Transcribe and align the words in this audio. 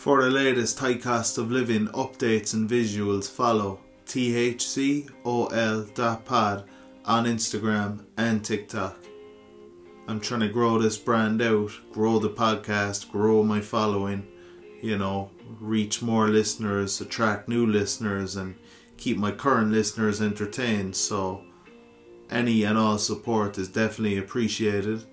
For 0.00 0.22
the 0.22 0.30
latest 0.30 0.78
high 0.78 0.94
cost 0.94 1.36
of 1.36 1.50
living 1.50 1.88
updates 1.88 2.54
and 2.54 2.66
visuals, 2.66 3.28
follow 3.30 3.80
thcol.pod 4.06 5.04
on 7.04 7.24
Instagram 7.26 8.06
and 8.16 8.42
TikTok. 8.42 8.96
I'm 10.08 10.18
trying 10.18 10.40
to 10.40 10.48
grow 10.48 10.78
this 10.78 10.96
brand 10.96 11.42
out, 11.42 11.72
grow 11.92 12.18
the 12.18 12.30
podcast, 12.30 13.10
grow 13.10 13.42
my 13.42 13.60
following, 13.60 14.26
you 14.80 14.96
know, 14.96 15.30
reach 15.60 16.00
more 16.00 16.28
listeners, 16.28 16.98
attract 17.02 17.46
new 17.50 17.66
listeners, 17.66 18.36
and 18.36 18.54
keep 18.96 19.18
my 19.18 19.32
current 19.32 19.70
listeners 19.70 20.22
entertained. 20.22 20.96
So, 20.96 21.44
any 22.30 22.64
and 22.64 22.78
all 22.78 22.96
support 22.96 23.58
is 23.58 23.68
definitely 23.68 24.16
appreciated. 24.16 25.04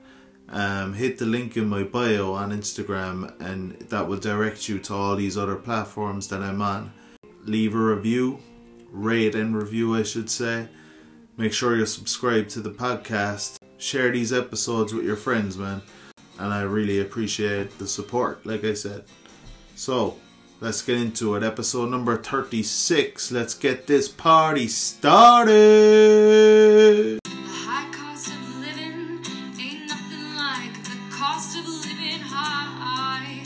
Um, 0.49 0.93
hit 0.93 1.17
the 1.17 1.25
link 1.25 1.57
in 1.57 1.67
my 1.67 1.83
bio 1.83 2.31
on 2.33 2.51
Instagram, 2.51 3.37
and 3.41 3.77
that 3.89 4.07
will 4.07 4.17
direct 4.17 4.69
you 4.69 4.79
to 4.79 4.93
all 4.93 5.15
these 5.15 5.37
other 5.37 5.55
platforms 5.57 6.29
that 6.29 6.41
I'm 6.41 6.61
on. 6.61 6.93
Leave 7.43 7.75
a 7.75 7.77
review, 7.77 8.39
rate 8.91 9.35
and 9.35 9.55
review, 9.55 9.95
I 9.95 10.03
should 10.03 10.29
say. 10.29 10.69
Make 11.35 11.53
sure 11.53 11.75
you're 11.75 11.85
subscribed 11.85 12.49
to 12.51 12.61
the 12.61 12.71
podcast. 12.71 13.57
Share 13.77 14.11
these 14.11 14.33
episodes 14.33 14.93
with 14.93 15.05
your 15.05 15.17
friends, 15.17 15.57
man. 15.57 15.81
And 16.39 16.53
I 16.53 16.61
really 16.61 17.01
appreciate 17.01 17.77
the 17.77 17.87
support, 17.87 18.45
like 18.45 18.63
I 18.63 18.73
said. 18.73 19.03
So, 19.75 20.15
let's 20.61 20.81
get 20.81 20.97
into 20.97 21.35
it. 21.35 21.43
Episode 21.43 21.89
number 21.89 22.17
36. 22.17 23.31
Let's 23.31 23.53
get 23.53 23.85
this 23.85 24.07
party 24.07 24.67
started. 24.67 25.57
Cost 31.17 31.57
of 31.57 31.67
living 31.67 32.21
high. 32.21 33.43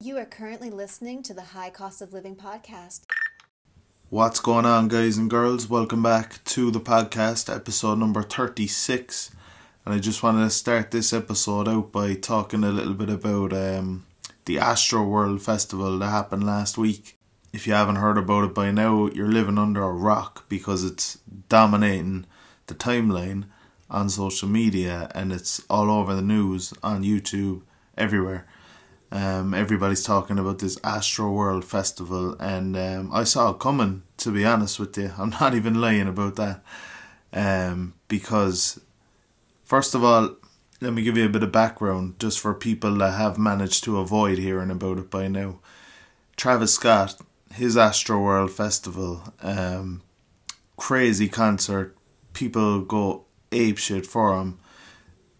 You 0.00 0.18
are 0.18 0.24
currently 0.24 0.70
listening 0.70 1.22
to 1.22 1.34
the 1.34 1.42
High 1.42 1.70
Cost 1.70 2.02
of 2.02 2.12
Living 2.12 2.34
podcast. 2.34 3.02
What's 4.10 4.40
going 4.40 4.66
on, 4.66 4.88
guys 4.88 5.18
and 5.18 5.30
girls? 5.30 5.70
Welcome 5.70 6.02
back 6.02 6.42
to 6.46 6.72
the 6.72 6.80
podcast, 6.80 7.54
episode 7.54 8.00
number 8.00 8.24
36. 8.24 9.30
And 9.84 9.94
I 9.94 10.00
just 10.00 10.24
wanted 10.24 10.42
to 10.42 10.50
start 10.50 10.90
this 10.90 11.12
episode 11.12 11.68
out 11.68 11.92
by 11.92 12.14
talking 12.14 12.64
a 12.64 12.72
little 12.72 12.94
bit 12.94 13.10
about 13.10 13.52
um, 13.52 14.04
the 14.46 14.58
Astro 14.58 15.04
World 15.04 15.42
Festival 15.42 15.96
that 16.00 16.08
happened 16.08 16.44
last 16.44 16.76
week. 16.76 17.17
If 17.52 17.66
you 17.66 17.72
haven't 17.72 17.96
heard 17.96 18.18
about 18.18 18.44
it 18.44 18.54
by 18.54 18.70
now, 18.70 19.08
you're 19.08 19.32
living 19.32 19.58
under 19.58 19.82
a 19.82 19.92
rock 19.92 20.48
because 20.48 20.84
it's 20.84 21.18
dominating 21.48 22.26
the 22.66 22.74
timeline 22.74 23.44
on 23.90 24.10
social 24.10 24.48
media 24.48 25.10
and 25.14 25.32
it's 25.32 25.64
all 25.70 25.90
over 25.90 26.14
the 26.14 26.22
news, 26.22 26.74
on 26.82 27.02
YouTube, 27.02 27.62
everywhere. 27.96 28.46
Um, 29.10 29.54
everybody's 29.54 30.04
talking 30.04 30.38
about 30.38 30.58
this 30.58 30.78
Astro 30.84 31.32
World 31.32 31.64
Festival, 31.64 32.36
and 32.38 32.76
um, 32.76 33.10
I 33.12 33.24
saw 33.24 33.50
it 33.50 33.58
coming. 33.58 34.02
To 34.18 34.30
be 34.30 34.44
honest 34.44 34.78
with 34.78 34.98
you, 34.98 35.12
I'm 35.16 35.30
not 35.40 35.54
even 35.54 35.80
lying 35.80 36.08
about 36.08 36.36
that. 36.36 36.62
Um, 37.32 37.94
because 38.08 38.80
first 39.64 39.94
of 39.94 40.04
all, 40.04 40.36
let 40.80 40.92
me 40.92 41.02
give 41.02 41.16
you 41.16 41.24
a 41.24 41.30
bit 41.30 41.42
of 41.42 41.50
background 41.50 42.18
just 42.18 42.38
for 42.38 42.54
people 42.54 42.94
that 42.96 43.12
have 43.12 43.38
managed 43.38 43.84
to 43.84 43.98
avoid 43.98 44.38
hearing 44.38 44.70
about 44.70 44.98
it 44.98 45.10
by 45.10 45.28
now. 45.28 45.58
Travis 46.36 46.74
Scott, 46.74 47.16
his 47.52 47.76
Astro 47.76 48.20
World 48.20 48.50
Festival, 48.50 49.22
um, 49.42 50.02
crazy 50.76 51.28
concert. 51.28 51.96
People 52.32 52.82
go 52.82 53.24
ape 53.52 53.78
shit 53.78 54.06
for 54.06 54.38
him. 54.38 54.58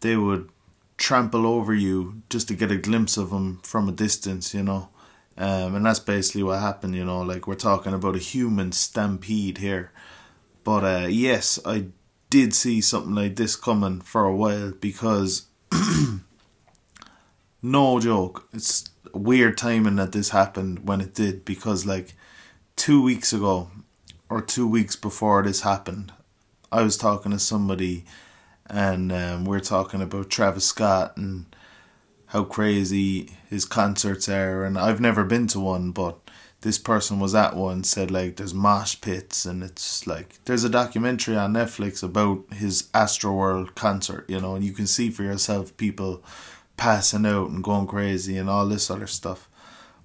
They 0.01 0.17
would 0.17 0.49
trample 0.97 1.47
over 1.47 1.75
you 1.75 2.23
just 2.29 2.49
to 2.49 2.55
get 2.55 2.71
a 2.71 2.77
glimpse 2.77 3.17
of 3.17 3.31
him 3.31 3.61
from 3.63 3.89
a 3.89 3.93
distance, 3.93 4.53
you 4.55 4.63
know. 4.63 4.89
Um, 5.37 5.77
and 5.77 5.87
that's 5.87 6.01
basically 6.01 6.43
what 6.43 6.61
happened, 6.61 6.97
you 6.97 7.05
know. 7.05 7.23
Like 7.23 7.47
we're 7.47 7.55
talking 7.55 7.95
about 7.95 8.17
a 8.17 8.21
human 8.21 8.73
stampede 8.73 9.59
here. 9.59 9.93
But 10.65 10.85
uh, 10.85 11.07
yes, 11.09 11.59
I 11.65 11.87
did 12.31 12.55
see 12.55 12.81
something 12.81 13.15
like 13.15 13.37
this 13.37 13.57
coming 13.57 14.01
for 14.01 14.25
a 14.25 14.35
while 14.35 14.73
because 14.73 15.47
no 17.63 18.01
joke, 18.01 18.49
it's 18.53 18.91
weird 19.13 19.59
timing 19.59 19.97
that 19.97 20.13
this 20.13 20.31
happened 20.31 20.87
when 20.87 21.01
it 21.01 21.15
did 21.15 21.45
because 21.45 21.87
like 21.87 22.15
two 22.77 23.03
weeks 23.03 23.33
ago 23.33 23.71
or 24.29 24.41
two 24.41 24.69
weeks 24.69 24.97
before 24.97 25.43
this 25.43 25.63
happened, 25.63 26.13
I 26.71 26.83
was 26.83 26.97
talking 26.97 27.33
to 27.33 27.39
somebody 27.39 28.05
and 28.67 29.11
um, 29.13 29.45
we're 29.45 29.61
talking 29.61 30.03
about 30.03 30.31
Travis 30.31 30.67
Scott 30.67 31.17
and 31.17 31.47
how 32.27 32.45
crazy 32.45 33.31
his 33.49 33.65
concerts 33.65 34.29
are. 34.29 34.65
And 34.65 34.79
I've 34.79 35.01
never 35.01 35.25
been 35.25 35.47
to 35.49 35.61
one, 35.61 35.91
but 35.93 36.19
this 36.61 36.79
person 36.79 37.21
was 37.21 37.35
at 37.35 37.57
one. 37.57 37.85
Said 37.85 38.11
like 38.11 38.37
there's 38.37 38.55
mosh 38.55 39.01
pits, 39.01 39.47
and 39.47 39.63
it's 39.63 40.07
like 40.07 40.39
there's 40.45 40.65
a 40.65 40.69
documentary 40.69 41.37
on 41.37 41.55
Netflix 41.55 42.03
about 42.03 42.45
his 42.53 42.85
Astroworld 42.95 43.75
concert. 43.75 44.29
You 44.29 44.41
know, 44.41 44.55
and 44.55 44.65
you 44.65 44.73
can 44.73 44.87
see 44.87 45.11
for 45.11 45.23
yourself 45.23 45.77
people 45.77 46.23
passing 46.79 47.27
out 47.27 47.51
and 47.51 47.63
going 47.63 47.87
crazy 47.87 48.39
and 48.39 48.49
all 48.49 48.67
this 48.67 48.91
other 48.91 49.07
stuff. 49.07 49.47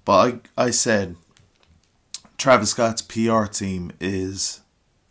But 0.04 0.42
I 0.58 0.66
I 0.66 0.72
said 0.72 1.16
Travis 2.38 2.72
Scott's 2.72 3.02
PR 3.02 3.46
team 3.46 3.94
is 4.02 4.60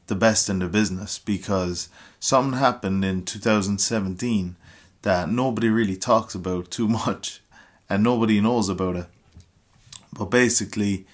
the 0.09 0.15
best 0.15 0.50
in 0.50 0.59
the 0.59 0.67
business 0.67 1.19
because 1.19 1.89
something 2.21 2.59
happened 2.59 3.03
in 3.03 3.25
2017 3.25 4.56
that 5.00 5.31
nobody 5.31 5.71
really 5.71 5.97
talks 5.97 6.34
about 6.34 6.71
too 6.71 6.89
much 6.89 7.41
and 7.89 8.03
nobody 8.03 8.41
knows 8.41 8.69
about 8.69 8.97
it. 8.97 9.06
But 10.12 10.27
basically, 10.27 11.06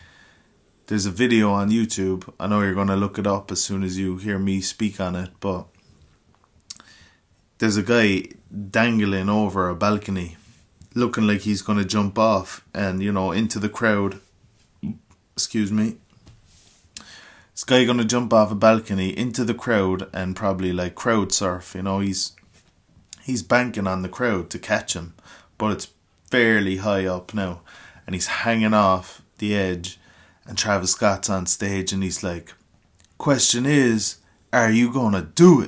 there's 0.86 1.06
a 1.06 1.10
video 1.10 1.52
on 1.52 1.70
YouTube. 1.70 2.32
I 2.40 2.48
know 2.48 2.62
you're 2.62 2.74
going 2.74 2.88
to 2.88 2.96
look 2.96 3.18
it 3.18 3.26
up 3.26 3.52
as 3.52 3.62
soon 3.62 3.84
as 3.84 3.96
you 3.98 4.16
hear 4.16 4.38
me 4.38 4.60
speak 4.60 5.00
on 5.00 5.14
it, 5.14 5.30
but 5.38 5.66
there's 7.58 7.76
a 7.76 7.82
guy 7.82 8.24
dangling 8.70 9.28
over 9.28 9.68
a 9.68 9.74
balcony 9.74 10.36
looking 10.98 11.26
like 11.26 11.40
he's 11.40 11.62
going 11.62 11.78
to 11.78 11.84
jump 11.84 12.18
off 12.18 12.64
and, 12.74 13.02
you 13.02 13.12
know, 13.12 13.32
into 13.32 13.58
the 13.58 13.68
crowd. 13.68 14.20
Excuse 15.34 15.70
me 15.70 15.98
this 17.58 17.64
guy 17.64 17.84
gonna 17.84 18.04
jump 18.04 18.32
off 18.32 18.52
a 18.52 18.54
balcony 18.54 19.08
into 19.18 19.44
the 19.44 19.52
crowd 19.52 20.08
and 20.12 20.36
probably 20.36 20.72
like 20.72 20.94
crowd 20.94 21.32
surf. 21.32 21.74
You 21.74 21.82
know, 21.82 21.98
he's 21.98 22.36
he's 23.24 23.42
banking 23.42 23.88
on 23.88 24.02
the 24.02 24.08
crowd 24.08 24.48
to 24.50 24.60
catch 24.60 24.94
him, 24.94 25.14
but 25.58 25.72
it's 25.72 25.88
fairly 26.30 26.76
high 26.76 27.04
up 27.06 27.34
now, 27.34 27.62
and 28.06 28.14
he's 28.14 28.28
hanging 28.28 28.74
off 28.74 29.22
the 29.38 29.56
edge. 29.56 29.98
And 30.46 30.56
Travis 30.56 30.92
Scott's 30.92 31.28
on 31.28 31.46
stage, 31.46 31.92
and 31.92 32.04
he's 32.04 32.22
like, 32.22 32.54
"Question 33.18 33.66
is, 33.66 34.18
are 34.52 34.70
you 34.70 34.92
gonna 34.92 35.22
do 35.22 35.60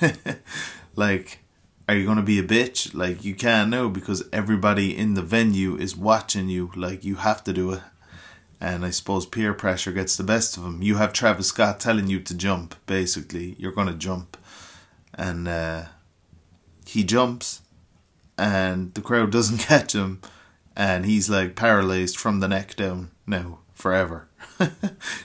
it? 0.00 0.38
like." 0.96 1.43
Are 1.88 1.94
you 1.94 2.06
gonna 2.06 2.22
be 2.22 2.38
a 2.38 2.42
bitch? 2.42 2.94
Like 2.94 3.24
you 3.24 3.34
can't 3.34 3.70
know 3.70 3.88
because 3.88 4.28
everybody 4.32 4.96
in 4.96 5.14
the 5.14 5.22
venue 5.22 5.76
is 5.76 5.96
watching 5.96 6.48
you. 6.48 6.72
Like 6.74 7.04
you 7.04 7.16
have 7.16 7.44
to 7.44 7.52
do 7.52 7.72
it 7.72 7.82
and 8.64 8.84
I 8.84 8.90
suppose 8.90 9.26
peer 9.26 9.52
pressure 9.52 9.92
gets 9.92 10.16
the 10.16 10.24
best 10.24 10.56
of 10.56 10.64
him. 10.64 10.80
You 10.82 10.96
have 10.96 11.12
Travis 11.12 11.48
Scott 11.48 11.80
telling 11.80 12.08
you 12.08 12.20
to 12.20 12.34
jump, 12.34 12.74
basically. 12.86 13.56
You're 13.58 13.72
going 13.72 13.88
to 13.88 13.94
jump. 13.94 14.38
And 15.12 15.46
uh, 15.46 15.84
he 16.86 17.04
jumps, 17.04 17.60
and 18.38 18.94
the 18.94 19.02
crowd 19.02 19.30
doesn't 19.32 19.58
catch 19.58 19.94
him, 19.94 20.22
and 20.74 21.04
he's 21.04 21.28
like 21.28 21.56
paralyzed 21.56 22.16
from 22.16 22.40
the 22.40 22.48
neck 22.48 22.74
down 22.74 23.10
now, 23.26 23.60
forever. 23.74 24.28
Do 24.58 24.68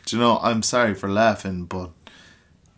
you 0.09 0.19
know, 0.19 0.39
I'm 0.41 0.61
sorry 0.61 0.93
for 0.93 1.09
laughing, 1.09 1.63
but 1.65 1.91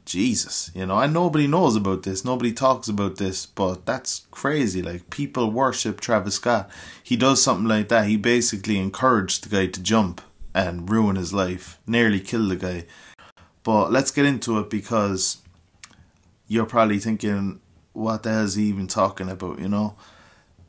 Jesus, 0.06 0.72
you 0.74 0.86
know, 0.86 1.00
and 1.00 1.14
nobody 1.14 1.48
knows 1.48 1.76
about 1.76 2.04
this, 2.04 2.26
nobody 2.26 2.52
talks 2.52 2.88
about 2.88 3.18
this, 3.18 3.46
but 3.46 3.86
that's 3.86 4.26
crazy. 4.32 4.82
Like, 4.82 5.10
people 5.10 5.52
worship 5.52 6.02
Travis 6.02 6.36
Scott. 6.36 6.70
He 7.04 7.16
does 7.16 7.42
something 7.42 7.68
like 7.68 7.90
that. 7.90 8.08
He 8.08 8.18
basically 8.18 8.78
encouraged 8.78 9.44
the 9.44 9.50
guy 9.50 9.68
to 9.68 9.82
jump 9.82 10.22
and 10.54 10.90
ruin 10.90 11.16
his 11.16 11.34
life, 11.34 11.80
nearly 11.88 12.20
kill 12.20 12.48
the 12.48 12.56
guy. 12.56 12.86
But 13.64 13.92
let's 13.92 14.12
get 14.12 14.26
into 14.26 14.60
it 14.60 14.70
because 14.70 15.38
you're 16.48 16.66
probably 16.66 17.00
thinking, 17.00 17.62
what 17.94 18.24
the 18.24 18.32
hell 18.32 18.44
is 18.44 18.56
he 18.56 18.64
even 18.64 18.88
talking 18.88 19.30
about, 19.30 19.60
you 19.60 19.70
know? 19.70 19.96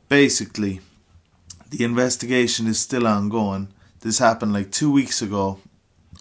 Basically, 0.09 0.79
the 1.69 1.83
investigation 1.83 2.67
is 2.67 2.79
still 2.79 3.07
ongoing. 3.07 3.73
This 4.01 4.19
happened 4.19 4.53
like 4.53 4.71
two 4.71 4.91
weeks 4.91 5.21
ago, 5.21 5.59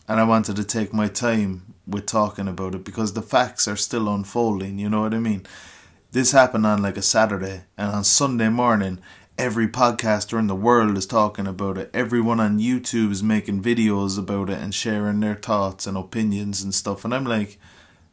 and 0.09 0.19
I 0.19 0.25
wanted 0.25 0.57
to 0.57 0.65
take 0.65 0.95
my 0.95 1.09
time 1.09 1.72
with 1.87 2.07
talking 2.07 2.49
about 2.49 2.75
it 2.75 2.85
because 2.85 3.13
the 3.13 3.23
facts 3.23 3.67
are 3.67 3.77
still 3.77 4.09
unfolding, 4.13 4.79
you 4.79 4.89
know 4.89 5.03
what 5.03 5.15
I 5.15 5.19
mean? 5.19 5.47
This 6.13 6.33
happened 6.33 6.67
on 6.67 6.83
like 6.83 6.97
a 6.97 7.03
Saturday, 7.03 7.63
and 7.79 7.91
on 7.91 8.05
Sunday 8.05 8.49
morning, 8.49 9.01
every 9.39 9.67
podcaster 9.67 10.39
in 10.39 10.47
the 10.47 10.55
world 10.55 10.97
is 10.97 11.07
talking 11.07 11.47
about 11.47 11.79
it. 11.79 11.91
Everyone 11.95 12.39
on 12.39 12.59
YouTube 12.59 13.11
is 13.11 13.23
making 13.23 13.63
videos 13.63 14.19
about 14.19 14.51
it 14.51 14.59
and 14.59 14.75
sharing 14.75 15.21
their 15.21 15.35
thoughts 15.35 15.87
and 15.87 15.97
opinions 15.97 16.63
and 16.63 16.75
stuff. 16.75 17.05
And 17.05 17.15
I'm 17.15 17.25
like, 17.25 17.59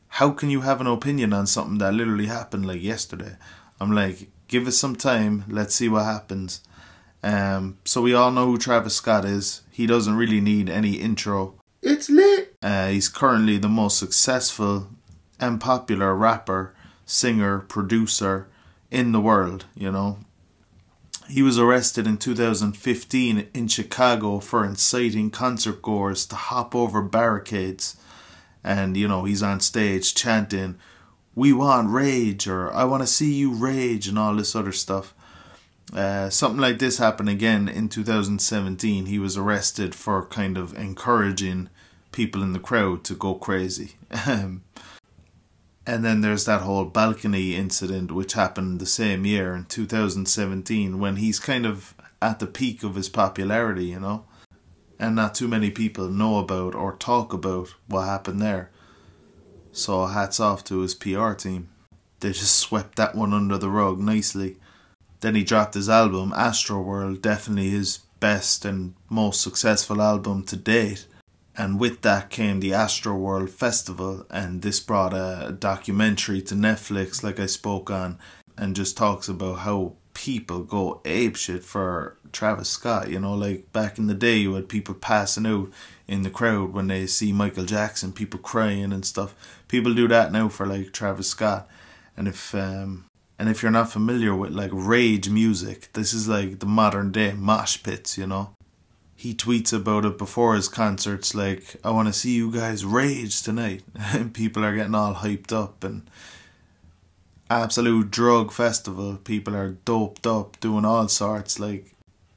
how 0.07 0.31
can 0.31 0.49
you 0.49 0.61
have 0.61 0.81
an 0.81 0.87
opinion 0.87 1.33
on 1.33 1.45
something 1.45 1.77
that 1.79 1.93
literally 1.93 2.27
happened 2.27 2.65
like 2.65 2.81
yesterday? 2.81 3.35
I'm 3.79 3.91
like, 3.91 4.29
give 4.47 4.67
us 4.67 4.77
some 4.77 4.95
time, 4.95 5.43
let's 5.47 5.75
see 5.75 5.89
what 5.89 6.05
happens. 6.05 6.61
Um, 7.21 7.77
so 7.85 8.01
we 8.01 8.13
all 8.13 8.31
know 8.31 8.45
who 8.45 8.57
Travis 8.57 8.95
Scott 8.95 9.25
is. 9.25 9.61
He 9.71 9.85
doesn't 9.85 10.15
really 10.15 10.41
need 10.41 10.69
any 10.69 10.93
intro. 10.93 11.55
It's 11.81 12.09
lit. 12.09 12.48
Uh, 12.61 12.89
he's 12.89 13.07
currently 13.07 13.57
the 13.57 13.69
most 13.69 13.97
successful 13.97 14.89
and 15.39 15.61
popular 15.61 16.13
rapper, 16.13 16.73
singer, 17.05 17.59
producer 17.59 18.47
in 18.91 19.11
the 19.13 19.21
world. 19.21 19.65
You 19.75 19.91
know, 19.91 20.19
he 21.29 21.41
was 21.41 21.57
arrested 21.57 22.05
in 22.05 22.17
2015 22.17 23.47
in 23.53 23.67
Chicago 23.67 24.39
for 24.39 24.65
inciting 24.65 25.29
concert 25.31 25.81
goers 25.81 26.25
to 26.25 26.35
hop 26.35 26.75
over 26.75 27.01
barricades. 27.01 27.95
And, 28.61 28.97
you 28.97 29.07
know, 29.07 29.23
he's 29.23 29.43
on 29.43 29.61
stage 29.61 30.13
chanting, 30.13 30.75
We 31.35 31.53
want 31.53 31.89
rage, 31.91 32.45
or 32.45 32.73
I 32.73 32.83
want 32.83 33.03
to 33.03 33.07
see 33.07 33.33
you 33.33 33.53
rage, 33.53 34.07
and 34.07 34.19
all 34.19 34.35
this 34.35 34.55
other 34.55 34.73
stuff. 34.73 35.13
Uh, 35.93 36.29
something 36.29 36.59
like 36.59 36.79
this 36.79 36.97
happened 36.97 37.29
again 37.29 37.69
in 37.69 37.87
2017. 37.87 39.05
He 39.05 39.17
was 39.17 39.37
arrested 39.37 39.95
for 39.95 40.25
kind 40.25 40.57
of 40.57 40.77
encouraging 40.77 41.69
people 42.11 42.43
in 42.43 42.53
the 42.53 42.59
crowd 42.59 43.03
to 43.05 43.15
go 43.15 43.35
crazy. 43.35 43.95
Um, 44.27 44.63
and 45.87 46.05
then 46.05 46.21
there's 46.21 46.45
that 46.45 46.61
whole 46.61 46.85
balcony 46.85 47.55
incident, 47.55 48.11
which 48.11 48.33
happened 48.33 48.79
the 48.79 48.85
same 48.85 49.25
year 49.25 49.55
in 49.55 49.65
2017, 49.65 50.99
when 50.99 51.15
he's 51.15 51.39
kind 51.39 51.65
of 51.65 51.95
at 52.21 52.37
the 52.37 52.45
peak 52.45 52.83
of 52.83 52.93
his 52.93 53.09
popularity, 53.09 53.85
you 53.85 53.99
know? 53.99 54.25
And 54.99 55.15
not 55.15 55.33
too 55.33 55.47
many 55.47 55.71
people 55.71 56.07
know 56.07 56.37
about 56.37 56.75
or 56.75 56.93
talk 56.93 57.33
about 57.33 57.73
what 57.87 58.05
happened 58.05 58.39
there. 58.39 58.69
So 59.71 60.05
hats 60.05 60.39
off 60.39 60.63
to 60.65 60.81
his 60.81 60.93
PR 60.93 61.33
team. 61.33 61.69
They 62.19 62.33
just 62.33 62.57
swept 62.57 62.95
that 62.97 63.15
one 63.15 63.33
under 63.33 63.57
the 63.57 63.69
rug 63.69 63.99
nicely. 63.99 64.57
Then 65.21 65.33
he 65.33 65.43
dropped 65.43 65.73
his 65.73 65.89
album, 65.89 66.31
Astroworld, 66.31 67.21
definitely 67.21 67.69
his 67.69 67.99
best 68.19 68.63
and 68.63 68.93
most 69.09 69.41
successful 69.41 70.01
album 70.01 70.43
to 70.43 70.55
date. 70.55 71.07
And 71.59 71.77
with 71.77 72.03
that 72.03 72.29
came 72.29 72.61
the 72.61 72.71
Astroworld 72.71 73.49
Festival, 73.49 74.25
and 74.29 74.61
this 74.61 74.79
brought 74.79 75.13
a 75.13 75.51
documentary 75.51 76.41
to 76.43 76.55
Netflix, 76.55 77.21
like 77.21 77.37
I 77.37 77.47
spoke 77.47 77.91
on, 77.91 78.17
and 78.57 78.77
just 78.77 78.95
talks 78.95 79.27
about 79.27 79.59
how 79.59 79.95
people 80.13 80.63
go 80.63 81.01
apeshit 81.03 81.63
for 81.63 82.15
Travis 82.31 82.69
Scott. 82.69 83.09
You 83.09 83.19
know, 83.19 83.33
like 83.33 83.73
back 83.73 83.97
in 83.97 84.07
the 84.07 84.13
day, 84.13 84.37
you 84.37 84.53
had 84.53 84.69
people 84.69 84.95
passing 84.95 85.45
out 85.45 85.69
in 86.07 86.21
the 86.21 86.29
crowd 86.29 86.71
when 86.71 86.87
they 86.87 87.05
see 87.07 87.33
Michael 87.33 87.65
Jackson, 87.65 88.13
people 88.13 88.39
crying 88.39 88.93
and 88.93 89.03
stuff. 89.03 89.35
People 89.67 89.93
do 89.93 90.07
that 90.07 90.31
now 90.31 90.47
for 90.47 90.65
like 90.65 90.93
Travis 90.93 91.27
Scott, 91.27 91.67
and 92.15 92.29
if 92.29 92.55
um, 92.55 93.03
and 93.37 93.49
if 93.49 93.61
you're 93.61 93.69
not 93.69 93.91
familiar 93.91 94.33
with 94.33 94.51
like 94.51 94.71
rage 94.71 95.29
music, 95.29 95.89
this 95.91 96.13
is 96.13 96.29
like 96.29 96.59
the 96.59 96.65
modern 96.65 97.11
day 97.11 97.33
mosh 97.33 97.83
pits. 97.83 98.17
You 98.17 98.27
know, 98.27 98.51
he 99.19 99.33
tweets 99.33 99.73
about 99.73 100.05
it 100.05 100.17
before 100.17 100.55
his 100.55 100.69
concerts 100.69 101.35
like 101.35 101.75
i 101.83 101.91
want 101.91 102.07
to 102.07 102.13
see 102.13 102.35
you 102.35 102.49
guys 102.49 102.85
rage 102.85 103.43
tonight. 103.43 103.83
And 104.13 104.33
people 104.33 104.63
are 104.63 104.73
getting 104.73 104.95
all 104.95 105.15
hyped 105.15 105.51
up 105.51 105.83
and 105.83 106.09
absolute 107.49 108.11
drug 108.11 108.53
festival. 108.53 109.17
People 109.17 109.57
are 109.57 109.71
doped 109.83 110.25
up 110.25 110.57
doing 110.61 110.85
all 110.85 111.09
sorts 111.09 111.59
like 111.59 111.95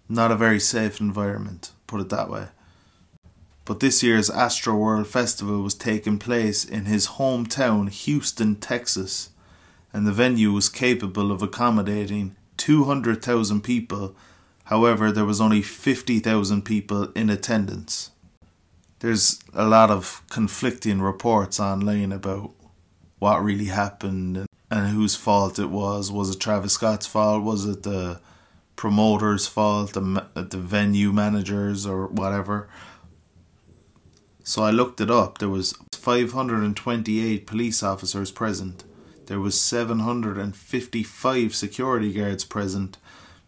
not 0.09 0.33
a 0.33 0.37
very 0.37 0.59
safe 0.59 1.01
environment 1.01 1.71
put 1.87 2.01
it 2.01 2.09
that 2.09 2.29
way. 2.29 2.49
But 3.65 3.79
this 3.79 4.03
year's 4.03 4.29
Astroworld 4.29 5.07
Festival 5.07 5.63
was 5.63 5.75
taking 5.75 6.19
place 6.19 6.65
in 6.65 6.87
his 6.87 7.07
hometown, 7.19 7.91
Houston, 7.91 8.57
Texas, 8.57 9.31
and 9.93 10.05
the 10.05 10.13
venue 10.13 10.51
was 10.51 10.69
capable 10.69 11.31
of 11.31 11.43
accommodating 11.43 12.35
200,000 12.57 13.61
people 13.61 14.17
However, 14.65 15.11
there 15.11 15.25
was 15.25 15.41
only 15.41 15.63
50,000 15.63 16.63
people 16.63 17.11
in 17.13 17.31
attendance. 17.31 18.11
There's 19.01 19.41
a 19.53 19.67
lot 19.67 19.91
of 19.91 20.23
conflicting 20.31 21.01
reports 21.03 21.59
online 21.59 22.13
about 22.13 22.53
what 23.19 23.43
really 23.43 23.67
happened 23.67 24.37
and, 24.37 24.47
and 24.71 24.89
whose 24.89 25.17
fault 25.17 25.59
it 25.59 25.71
was. 25.71 26.13
Was 26.13 26.31
it 26.31 26.41
Travis 26.41 26.75
Scott's 26.75 27.07
fault? 27.07 27.43
Was 27.43 27.67
it 27.67 27.83
the 27.83 28.21
promoter's 28.77 29.47
fault, 29.47 29.93
the, 29.95 30.27
the 30.35 30.57
venue 30.57 31.13
managers, 31.13 31.85
or 31.85 32.07
whatever? 32.07 32.69
So 34.45 34.63
I 34.63 34.71
looked 34.71 35.01
it 35.01 35.11
up. 35.11 35.39
There 35.39 35.49
was 35.49 35.75
528 35.93 37.47
police 37.47 37.83
officers 37.83 38.31
present. 38.31 38.85
There 39.27 39.41
was 39.41 39.61
755 39.61 41.55
security 41.55 42.13
guards 42.13 42.45
present 42.45 42.99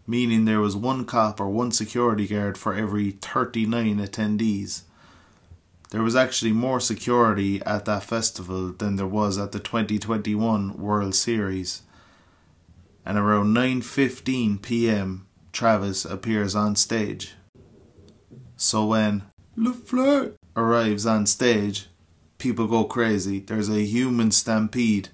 meaning 0.06 0.44
there 0.44 0.60
was 0.60 0.76
one 0.76 1.04
cop 1.04 1.40
or 1.40 1.48
one 1.48 1.72
security 1.72 2.26
guard 2.26 2.58
for 2.58 2.74
every 2.74 3.12
39 3.12 3.98
attendees. 3.98 4.82
There 5.90 6.02
was 6.02 6.16
actually 6.16 6.52
more 6.52 6.80
security 6.80 7.62
at 7.62 7.84
that 7.84 8.02
festival 8.02 8.72
than 8.72 8.96
there 8.96 9.06
was 9.06 9.38
at 9.38 9.52
the 9.52 9.60
2021 9.60 10.76
World 10.76 11.14
Series. 11.14 11.82
And 13.06 13.16
around 13.16 13.54
9:15 13.54 14.60
p.m., 14.60 15.26
Travis 15.52 16.04
appears 16.04 16.56
on 16.56 16.74
stage. 16.74 17.34
So 18.56 18.86
when 18.86 19.22
LaFleur 19.56 20.34
arrives 20.56 21.06
on 21.06 21.26
stage, 21.26 21.86
people 22.38 22.66
go 22.66 22.84
crazy. 22.84 23.38
There's 23.38 23.68
a 23.68 23.84
human 23.84 24.32
stampede. 24.32 25.10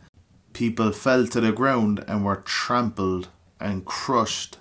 People 0.52 0.92
fell 0.92 1.26
to 1.26 1.40
the 1.40 1.52
ground 1.52 2.04
and 2.08 2.24
were 2.24 2.36
trampled 2.36 3.28
and 3.60 3.84
crushed 3.84 4.56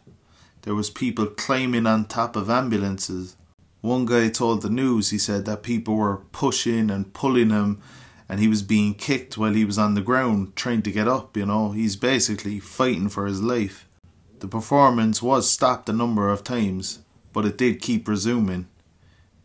there 0.64 0.76
was 0.76 0.90
people 0.90 1.26
climbing 1.26 1.86
on 1.86 2.06
top 2.06 2.36
of 2.36 2.50
ambulances. 2.50 3.36
One 3.82 4.06
guy 4.06 4.30
told 4.30 4.62
the 4.62 4.70
news, 4.70 5.10
he 5.10 5.18
said 5.18 5.46
that 5.46 5.64
people 5.64 5.96
were 5.96 6.18
pushing 6.32 6.90
and 6.90 7.14
pulling 7.14 7.50
him 7.50 7.82
and 8.30 8.40
he 8.40 8.48
was 8.48 8.62
being 8.62 8.94
kicked 8.94 9.38
while 9.38 9.54
he 9.54 9.66
was 9.66 9.80
on 9.80 9.96
the 9.96 10.02
ground 10.02 10.56
trying 10.56 10.84
to 10.84 10.92
get 10.92 11.08
up, 11.08 11.36
you 11.36 11.48
know. 11.48 11.72
He's 11.72 11.96
basically 11.96 12.60
fighting 12.60 13.10
for 13.10 13.26
his 13.26 13.42
life. 13.42 13.88
The 14.40 14.48
performance 14.48 15.22
was 15.22 15.50
stopped 15.50 15.90
a 15.90 15.94
number 15.94 16.30
of 16.30 16.44
times, 16.44 17.00
but 17.34 17.46
it 17.46 17.58
did 17.58 17.82
keep 17.82 18.08
resuming. 18.08 18.68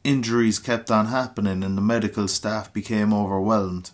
Injuries 0.05 0.59
kept 0.59 0.91
on 0.91 1.07
happening 1.07 1.65
and 1.65 1.79
the 1.79 1.83
medical 1.83 2.29
staff 2.29 2.73
became 2.73 3.15
overwhelmed. 3.15 3.91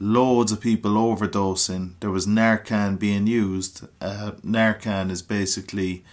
Loads 0.00 0.50
of 0.50 0.60
people 0.60 0.92
overdosing. 0.92 1.92
There 2.00 2.10
was 2.10 2.26
Narcan 2.26 2.98
being 2.98 3.28
used. 3.28 3.86
Uh, 4.00 4.32
Narcan 4.44 5.10
is 5.10 5.22
basically 5.22 6.04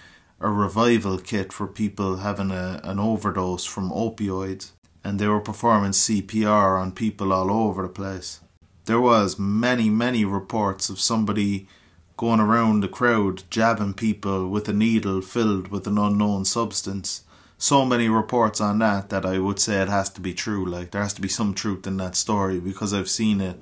a 0.45 0.51
revival 0.51 1.17
kit 1.17 1.51
for 1.51 1.65
people 1.65 2.17
having 2.17 2.51
a, 2.51 2.79
an 2.83 2.99
overdose 2.99 3.65
from 3.65 3.89
opioids, 3.89 4.73
and 5.03 5.17
they 5.17 5.27
were 5.27 5.39
performing 5.39 5.89
CPR 5.89 6.79
on 6.79 6.91
people 6.91 7.33
all 7.33 7.49
over 7.49 7.81
the 7.81 7.89
place. 7.89 8.41
There 8.85 9.01
was 9.01 9.39
many, 9.39 9.89
many 9.89 10.23
reports 10.23 10.87
of 10.87 10.99
somebody 10.99 11.67
going 12.15 12.39
around 12.39 12.81
the 12.81 12.87
crowd 12.87 13.41
jabbing 13.49 13.95
people 13.95 14.47
with 14.47 14.69
a 14.69 14.73
needle 14.73 15.21
filled 15.21 15.69
with 15.69 15.87
an 15.87 15.97
unknown 15.97 16.45
substance. 16.45 17.23
So 17.57 17.83
many 17.83 18.07
reports 18.07 18.61
on 18.61 18.77
that 18.79 19.09
that 19.09 19.25
I 19.25 19.39
would 19.39 19.59
say 19.59 19.81
it 19.81 19.89
has 19.89 20.11
to 20.11 20.21
be 20.21 20.35
true. 20.35 20.63
Like 20.63 20.91
there 20.91 21.01
has 21.01 21.15
to 21.15 21.21
be 21.21 21.27
some 21.27 21.55
truth 21.55 21.87
in 21.87 21.97
that 21.97 22.15
story 22.15 22.59
because 22.59 22.93
I've 22.93 23.09
seen 23.09 23.41
it 23.41 23.59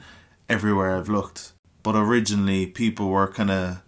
everywhere 0.50 0.98
I've 0.98 1.08
looked. 1.08 1.54
But 1.82 1.96
originally 1.96 2.68
people 2.68 3.08
were 3.08 3.32
kind 3.32 3.52
of 3.52 3.82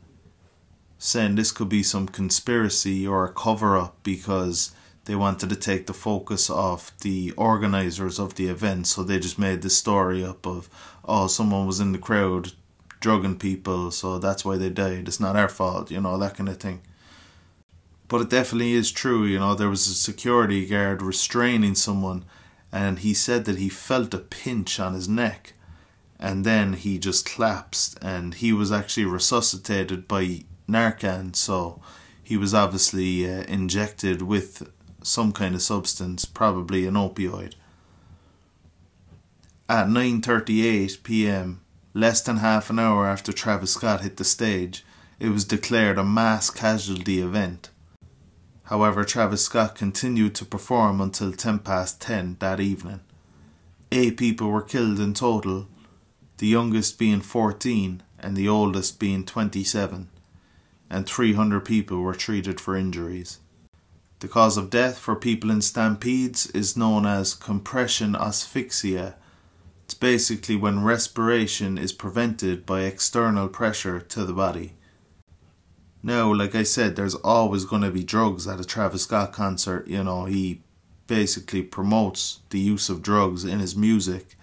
saying 1.05 1.35
this 1.35 1.51
could 1.51 1.69
be 1.69 1.83
some 1.83 2.07
conspiracy 2.07 3.05
or 3.05 3.25
a 3.25 3.31
cover 3.31 3.77
up 3.77 3.95
because 4.01 4.71
they 5.05 5.15
wanted 5.15 5.49
to 5.49 5.55
take 5.55 5.85
the 5.85 5.93
focus 5.93 6.49
off 6.49 6.97
the 6.99 7.31
organizers 7.37 8.19
of 8.19 8.35
the 8.35 8.47
event. 8.47 8.87
So 8.87 9.03
they 9.03 9.19
just 9.19 9.37
made 9.37 9.61
this 9.61 9.77
story 9.77 10.25
up 10.25 10.47
of, 10.47 10.67
oh, 11.05 11.27
someone 11.27 11.67
was 11.67 11.79
in 11.79 11.91
the 11.91 11.99
crowd 11.99 12.53
drugging 12.99 13.37
people, 13.37 13.91
so 13.91 14.17
that's 14.17 14.43
why 14.43 14.57
they 14.57 14.71
died. 14.71 15.07
It's 15.07 15.19
not 15.19 15.35
our 15.35 15.47
fault, 15.47 15.91
you 15.91 16.01
know, 16.01 16.17
that 16.17 16.35
kind 16.35 16.49
of 16.49 16.57
thing. 16.57 16.81
But 18.07 18.21
it 18.21 18.29
definitely 18.31 18.73
is 18.73 18.91
true, 18.91 19.25
you 19.25 19.37
know, 19.37 19.53
there 19.53 19.69
was 19.69 19.87
a 19.87 19.93
security 19.93 20.65
guard 20.65 21.03
restraining 21.03 21.75
someone 21.75 22.25
and 22.71 22.99
he 22.99 23.13
said 23.13 23.45
that 23.45 23.57
he 23.57 23.69
felt 23.69 24.13
a 24.13 24.19
pinch 24.19 24.79
on 24.79 24.95
his 24.95 25.07
neck 25.07 25.53
and 26.19 26.43
then 26.43 26.73
he 26.73 26.97
just 26.97 27.25
collapsed 27.25 27.97
and 28.01 28.35
he 28.35 28.51
was 28.51 28.71
actually 28.71 29.05
resuscitated 29.05 30.07
by 30.07 30.41
Narcan, 30.67 31.35
so 31.35 31.81
he 32.23 32.37
was 32.37 32.53
obviously 32.53 33.29
uh, 33.29 33.43
injected 33.43 34.21
with 34.21 34.69
some 35.03 35.31
kind 35.31 35.53
of 35.53 35.61
substance, 35.61 36.25
probably 36.25 36.87
an 36.87 36.95
opioid. 36.95 37.53
At 39.69 39.87
9:38 39.87 41.03
p.m., 41.03 41.61
less 41.93 42.21
than 42.21 42.37
half 42.37 42.69
an 42.69 42.79
hour 42.79 43.07
after 43.07 43.31
Travis 43.31 43.73
Scott 43.73 44.01
hit 44.01 44.17
the 44.17 44.23
stage, 44.23 44.83
it 45.19 45.29
was 45.29 45.45
declared 45.45 45.97
a 45.97 46.03
mass 46.03 46.49
casualty 46.49 47.21
event. 47.21 47.69
However, 48.63 49.03
Travis 49.03 49.45
Scott 49.45 49.75
continued 49.75 50.33
to 50.35 50.45
perform 50.45 50.99
until 50.99 51.31
10 51.31 51.59
past 51.59 52.01
10 52.01 52.37
that 52.39 52.59
evening. 52.59 53.01
Eight 53.91 54.17
people 54.17 54.49
were 54.49 54.63
killed 54.63 54.99
in 54.99 55.13
total, 55.13 55.67
the 56.37 56.47
youngest 56.47 56.97
being 56.97 57.21
14 57.21 58.01
and 58.19 58.35
the 58.35 58.49
oldest 58.49 58.99
being 58.99 59.23
27, 59.23 60.09
and 60.89 61.05
300 61.05 61.61
people 61.61 61.99
were 61.99 62.13
treated 62.13 62.59
for 62.59 62.75
injuries. 62.75 63.39
The 64.19 64.27
cause 64.27 64.57
of 64.57 64.69
death 64.69 64.97
for 64.97 65.15
people 65.15 65.51
in 65.51 65.61
stampedes 65.61 66.47
is 66.47 66.77
known 66.77 67.05
as 67.05 67.33
compression 67.33 68.15
asphyxia. 68.15 69.15
It's 69.83 69.93
basically 69.93 70.55
when 70.55 70.83
respiration 70.83 71.77
is 71.77 71.93
prevented 71.93 72.65
by 72.65 72.81
external 72.81 73.47
pressure 73.49 73.99
to 73.99 74.25
the 74.25 74.33
body. 74.33 74.73
Now, 76.01 76.33
like 76.33 76.55
I 76.55 76.63
said, 76.63 76.95
there's 76.95 77.15
always 77.15 77.65
going 77.65 77.81
to 77.81 77.91
be 77.91 78.03
drugs 78.03 78.47
at 78.47 78.59
a 78.59 78.63
Travis 78.63 79.03
Scott 79.03 79.33
concert. 79.33 79.87
You 79.87 80.03
know, 80.03 80.25
he 80.25 80.61
basically 81.07 81.61
promotes 81.61 82.39
the 82.51 82.59
use 82.59 82.89
of 82.89 83.01
drugs 83.01 83.43
in 83.43 83.59
his 83.59 83.75
music. 83.75 84.37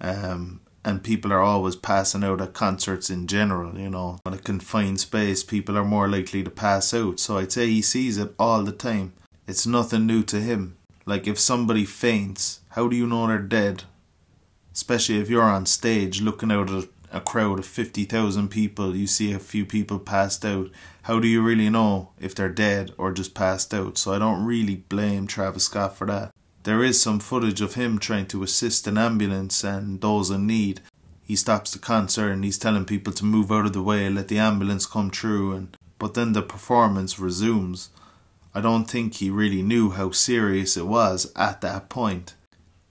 Um, 0.00 0.60
and 0.84 1.02
people 1.02 1.32
are 1.32 1.42
always 1.42 1.76
passing 1.76 2.24
out 2.24 2.40
at 2.40 2.54
concerts 2.54 3.10
in 3.10 3.26
general, 3.26 3.78
you 3.78 3.90
know. 3.90 4.18
In 4.24 4.32
a 4.32 4.38
confined 4.38 5.00
space, 5.00 5.42
people 5.42 5.76
are 5.76 5.84
more 5.84 6.08
likely 6.08 6.42
to 6.42 6.50
pass 6.50 6.94
out. 6.94 7.20
So 7.20 7.38
I'd 7.38 7.52
say 7.52 7.66
he 7.66 7.82
sees 7.82 8.16
it 8.16 8.34
all 8.38 8.62
the 8.62 8.72
time. 8.72 9.12
It's 9.46 9.66
nothing 9.66 10.06
new 10.06 10.22
to 10.24 10.40
him. 10.40 10.76
Like 11.04 11.26
if 11.26 11.38
somebody 11.38 11.84
faints, 11.84 12.60
how 12.70 12.88
do 12.88 12.96
you 12.96 13.06
know 13.06 13.26
they're 13.26 13.38
dead? 13.38 13.84
Especially 14.72 15.20
if 15.20 15.28
you're 15.28 15.42
on 15.42 15.66
stage 15.66 16.20
looking 16.20 16.52
out 16.52 16.70
at 16.70 16.84
a 17.12 17.20
crowd 17.20 17.58
of 17.58 17.66
50,000 17.66 18.48
people, 18.48 18.94
you 18.94 19.06
see 19.06 19.32
a 19.32 19.38
few 19.38 19.66
people 19.66 19.98
passed 19.98 20.44
out. 20.44 20.70
How 21.02 21.18
do 21.18 21.26
you 21.26 21.42
really 21.42 21.68
know 21.68 22.10
if 22.20 22.34
they're 22.34 22.48
dead 22.48 22.92
or 22.96 23.12
just 23.12 23.34
passed 23.34 23.74
out? 23.74 23.98
So 23.98 24.12
I 24.12 24.18
don't 24.18 24.44
really 24.44 24.76
blame 24.76 25.26
Travis 25.26 25.64
Scott 25.64 25.96
for 25.96 26.06
that. 26.06 26.30
There 26.62 26.84
is 26.84 27.00
some 27.00 27.20
footage 27.20 27.60
of 27.60 27.74
him 27.74 27.98
trying 27.98 28.26
to 28.26 28.42
assist 28.42 28.86
an 28.86 28.98
ambulance 28.98 29.64
and 29.64 30.00
those 30.00 30.30
in 30.30 30.46
need. 30.46 30.80
He 31.22 31.34
stops 31.36 31.72
the 31.72 31.78
concert 31.78 32.32
and 32.32 32.44
he's 32.44 32.58
telling 32.58 32.84
people 32.84 33.12
to 33.14 33.24
move 33.24 33.50
out 33.50 33.66
of 33.66 33.72
the 33.72 33.82
way, 33.82 34.04
and 34.04 34.16
let 34.16 34.28
the 34.28 34.38
ambulance 34.38 34.84
come 34.84 35.10
through 35.10 35.52
and 35.52 35.76
but 35.98 36.14
then 36.14 36.32
the 36.32 36.42
performance 36.42 37.18
resumes. 37.18 37.90
I 38.54 38.60
don't 38.60 38.86
think 38.86 39.14
he 39.14 39.30
really 39.30 39.62
knew 39.62 39.90
how 39.90 40.10
serious 40.10 40.76
it 40.76 40.86
was 40.86 41.30
at 41.36 41.60
that 41.60 41.88
point. 41.88 42.34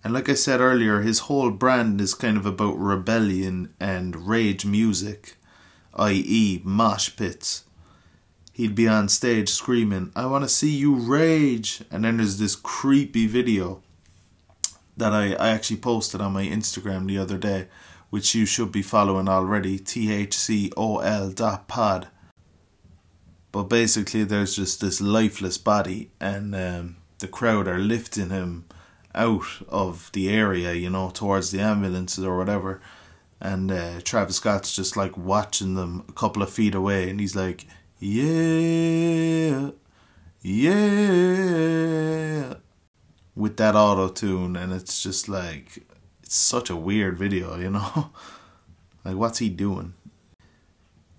And 0.04 0.14
like 0.14 0.30
I 0.30 0.36
said 0.36 0.62
earlier, 0.62 1.02
his 1.02 1.20
whole 1.20 1.52
brand 1.52 2.00
is 2.00 2.14
kind 2.14 2.38
of 2.38 2.46
about 2.46 2.80
rebellion 2.80 3.74
and 3.80 4.28
rage 4.28 4.66
music, 4.66 5.36
i.e., 5.96 6.62
mosh 6.64 7.16
pits. 7.18 7.66
He'd 8.60 8.76
be 8.76 8.90
on 8.90 9.08
stage 9.08 9.48
screaming, 9.48 10.12
I 10.18 10.26
want 10.26 10.44
to 10.44 10.50
see 10.50 10.70
you 10.70 10.94
rage. 10.94 11.82
And 11.90 12.04
then 12.04 12.18
there's 12.18 12.40
this 12.40 12.58
creepy 12.58 13.26
video 13.26 13.82
that 14.98 15.14
I, 15.14 15.32
I 15.36 15.52
actually 15.52 15.78
posted 15.78 16.20
on 16.20 16.34
my 16.34 16.44
Instagram 16.44 17.08
the 17.08 17.20
other 17.20 17.38
day, 17.38 17.70
which 18.10 18.36
you 18.36 18.46
should 18.46 18.74
be 18.74 18.82
following 18.82 19.30
already, 19.30 19.80
thcol 19.80 21.36
dot 21.36 21.70
pod. 21.70 22.10
But 23.54 23.70
basically, 23.70 24.26
there's 24.26 24.58
just 24.58 24.82
this 24.82 25.00
lifeless 25.00 25.58
body, 25.58 26.12
and 26.20 26.54
um, 26.54 26.98
the 27.20 27.30
crowd 27.30 27.66
are 27.66 27.80
lifting 27.80 28.30
him 28.30 28.66
out 29.16 29.48
of 29.70 30.10
the 30.12 30.28
area, 30.28 30.74
you 30.74 30.90
know, 30.90 31.12
towards 31.12 31.52
the 31.52 31.62
ambulances 31.62 32.26
or 32.26 32.38
whatever. 32.38 32.82
And 33.40 33.72
uh, 33.72 34.02
Travis 34.02 34.36
Scott's 34.36 34.76
just 34.76 34.98
like 34.98 35.16
watching 35.18 35.76
them 35.76 36.04
a 36.10 36.12
couple 36.12 36.44
of 36.44 36.50
feet 36.50 36.76
away, 36.76 37.10
and 37.10 37.22
he's 37.22 37.38
like, 37.38 37.66
"Yeah, 38.00 39.72
yeah," 40.42 40.74
with 43.36 43.58
that 43.58 43.76
auto 43.76 44.10
tune, 44.10 44.56
and 44.56 44.74
it's 44.74 45.04
just 45.04 45.30
like 45.30 45.86
it's 46.24 46.36
such 46.36 46.70
a 46.70 46.76
weird 46.76 47.18
video, 47.18 47.58
you 47.58 47.70
know. 47.70 48.12
like, 49.06 49.16
what's 49.16 49.40
he 49.40 49.50
doing? 49.50 49.94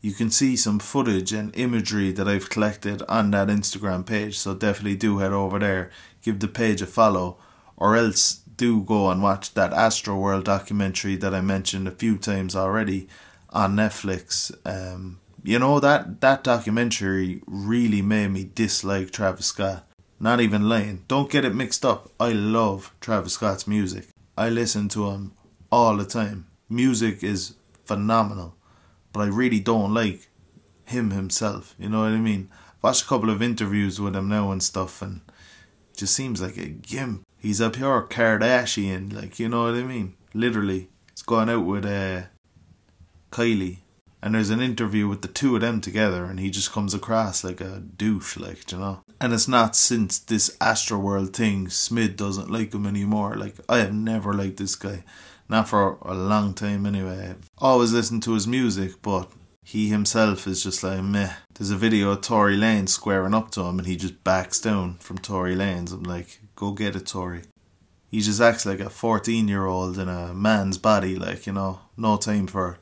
You 0.01 0.13
can 0.13 0.31
see 0.31 0.57
some 0.57 0.79
footage 0.79 1.33
and 1.33 1.55
imagery 1.55 2.11
that 2.13 2.27
I've 2.27 2.49
collected 2.49 3.03
on 3.09 3.31
that 3.33 3.49
Instagram 3.49 4.07
page, 4.07 4.39
so 4.39 4.55
definitely 4.55 4.97
do 4.97 5.19
head 5.19 5.33
over 5.33 5.59
there, 5.59 5.91
give 6.23 6.41
the 6.41 6.49
page 6.49 6.81
a 6.81 6.87
follow 6.87 7.37
or 7.81 7.97
else 7.97 8.41
do 8.57 8.83
go 8.83 9.11
and 9.11 9.23
watch 9.23 9.55
that 9.55 9.73
Astro 9.73 10.15
World 10.15 10.45
documentary 10.45 11.17
that 11.17 11.35
I 11.35 11.41
mentioned 11.41 11.89
a 11.89 11.93
few 11.93 12.19
times 12.19 12.55
already 12.55 13.09
on 13.49 13.75
Netflix. 13.75 14.55
Um, 14.67 15.19
you 15.43 15.59
know 15.59 15.81
that 15.81 16.21
that 16.21 16.45
documentary 16.45 17.43
really 17.47 18.03
made 18.03 18.29
me 18.29 18.51
dislike 18.55 19.11
Travis 19.11 19.47
Scott. 19.47 19.87
Not 20.19 20.41
even 20.41 20.69
lying. 20.69 21.05
Don't 21.09 21.31
get 21.31 21.45
it 21.45 21.55
mixed 21.55 21.85
up. 21.85 22.11
I 22.21 22.33
love 22.33 22.95
Travis 23.01 23.35
Scott's 23.35 23.67
music. 23.67 24.09
I 24.37 24.51
listen 24.51 24.89
to 24.91 25.11
him 25.11 25.33
all 25.73 25.97
the 25.97 26.05
time. 26.05 26.47
Music 26.69 27.23
is 27.23 27.55
phenomenal, 27.85 28.55
but 29.13 29.21
I 29.21 29.27
really 29.27 29.61
don't 29.61 29.95
like 29.95 30.29
him 30.85 31.11
himself. 31.11 31.75
You 31.79 31.89
know 31.89 32.01
what 32.01 32.13
I 32.13 32.19
mean? 32.19 32.51
I've 32.53 32.83
watched 32.83 33.05
a 33.05 33.07
couple 33.07 33.31
of 33.31 33.43
interviews 33.43 34.01
with 34.01 34.15
him 34.15 34.29
now 34.29 34.51
and 34.51 34.63
stuff, 34.63 35.01
and 35.01 35.23
just 35.97 36.15
seems 36.15 36.43
like 36.43 36.57
a 36.59 36.67
gimp 36.67 37.25
he's 37.41 37.61
a 37.61 37.71
pure 37.71 38.07
Kardashian, 38.09 39.13
like 39.13 39.39
you 39.39 39.49
know 39.49 39.65
what 39.65 39.75
I 39.75 39.83
mean. 39.83 40.15
Literally, 40.35 40.89
he's 41.11 41.23
going 41.23 41.49
out 41.49 41.65
with 41.65 41.85
uh, 41.85 42.23
Kylie, 43.33 43.79
and 44.23 44.35
there's 44.35 44.51
an 44.51 44.61
interview 44.61 45.09
with 45.09 45.23
the 45.23 45.29
two 45.29 45.55
of 45.55 45.63
them 45.63 45.81
together, 45.81 46.25
and 46.25 46.39
he 46.39 46.51
just 46.51 46.73
comes 46.73 46.95
across 46.95 47.43
like 47.43 47.61
a 47.61 47.81
douche, 47.81 48.37
like 48.37 48.71
you 48.71 48.79
know. 48.79 49.01
And 49.21 49.33
it's 49.33 49.49
not 49.49 49.77
since 49.77 50.19
this 50.19 50.57
Astroworld 50.59 51.33
thing, 51.33 51.69
Smith 51.69 52.17
doesn't 52.17 52.51
like 52.51 52.75
him 52.75 52.87
anymore. 52.87 53.37
Like 53.37 53.57
I 53.69 53.79
have 53.79 53.95
never 53.95 54.33
liked 54.35 54.59
this 54.59 54.75
guy, 54.75 55.05
not 55.49 55.69
for 55.69 55.99
a 56.03 56.15
long 56.15 56.55
time 56.55 56.87
anyway. 56.87 57.31
I've 57.31 57.51
always 57.59 57.93
listened 57.93 58.23
to 58.25 58.35
his 58.35 58.47
music, 58.47 59.03
but 59.03 59.31
he 59.63 59.89
himself 59.89 60.47
is 60.47 60.63
just 60.63 60.83
like 60.83 61.03
meh. 61.03 61.33
There's 61.55 61.71
a 61.71 61.77
video 61.77 62.11
of 62.11 62.23
Tory 62.23 62.57
Lanez 62.57 62.89
squaring 62.89 63.35
up 63.35 63.51
to 63.53 63.63
him 63.63 63.79
and 63.79 63.87
he 63.87 63.97
just 63.97 64.25
backs 64.25 64.61
down 64.61 64.97
from 64.99 65.19
Tory 65.19 65.55
Lanez. 65.55 65.93
I'm 65.93 66.03
like, 66.03 66.41
go 66.57 66.73
get 66.73 66.97
it, 66.97 67.07
Tory. 67.07 67.43
He 68.11 68.21
just 68.21 68.41
acts 68.41 68.67
like 68.67 68.81
a 68.81 68.91
14 68.91 69.47
year 69.47 69.67
old 69.67 69.97
in 69.97 70.09
a 70.09 70.35
man's 70.35 70.79
body, 70.79 71.15
like, 71.15 71.47
you 71.47 71.53
know, 71.53 71.81
no 71.97 72.17
time 72.17 72.49
for 72.49 72.73
it. 72.73 72.79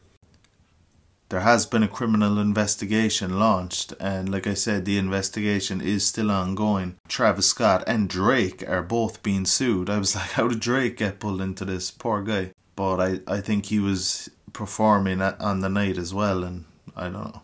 There 1.31 1.41
has 1.41 1.67
been 1.67 1.83
a 1.83 1.89
criminal 1.89 2.39
investigation 2.39 3.39
launched, 3.39 3.93
and 4.01 4.31
like 4.31 4.47
I 4.47 4.55
said, 4.55 4.87
the 4.87 4.97
investigation 4.97 5.83
is 5.83 6.07
still 6.07 6.31
ongoing. 6.31 6.97
Travis 7.07 7.49
Scott 7.49 7.85
and 7.87 8.09
Drake 8.09 8.67
are 8.67 8.83
both 8.83 9.23
being 9.23 9.45
sued. 9.45 9.91
I 9.91 9.99
was 9.99 10.17
like, 10.17 10.31
how 10.31 10.49
did 10.49 10.61
Drake 10.61 10.97
get 10.97 11.21
pulled 11.21 11.43
into 11.43 11.67
this? 11.67 11.91
Poor 11.91 12.23
guy. 12.23 12.53
But 12.77 13.01
I, 13.01 13.21
I 13.27 13.41
think 13.41 13.67
he 13.67 13.79
was 13.79 14.31
performing 14.55 15.21
on 15.21 15.61
the 15.61 15.69
night 15.69 15.99
as 15.99 16.15
well, 16.15 16.45
and 16.45 16.65
I 16.97 17.05
don't 17.05 17.13
know. 17.13 17.43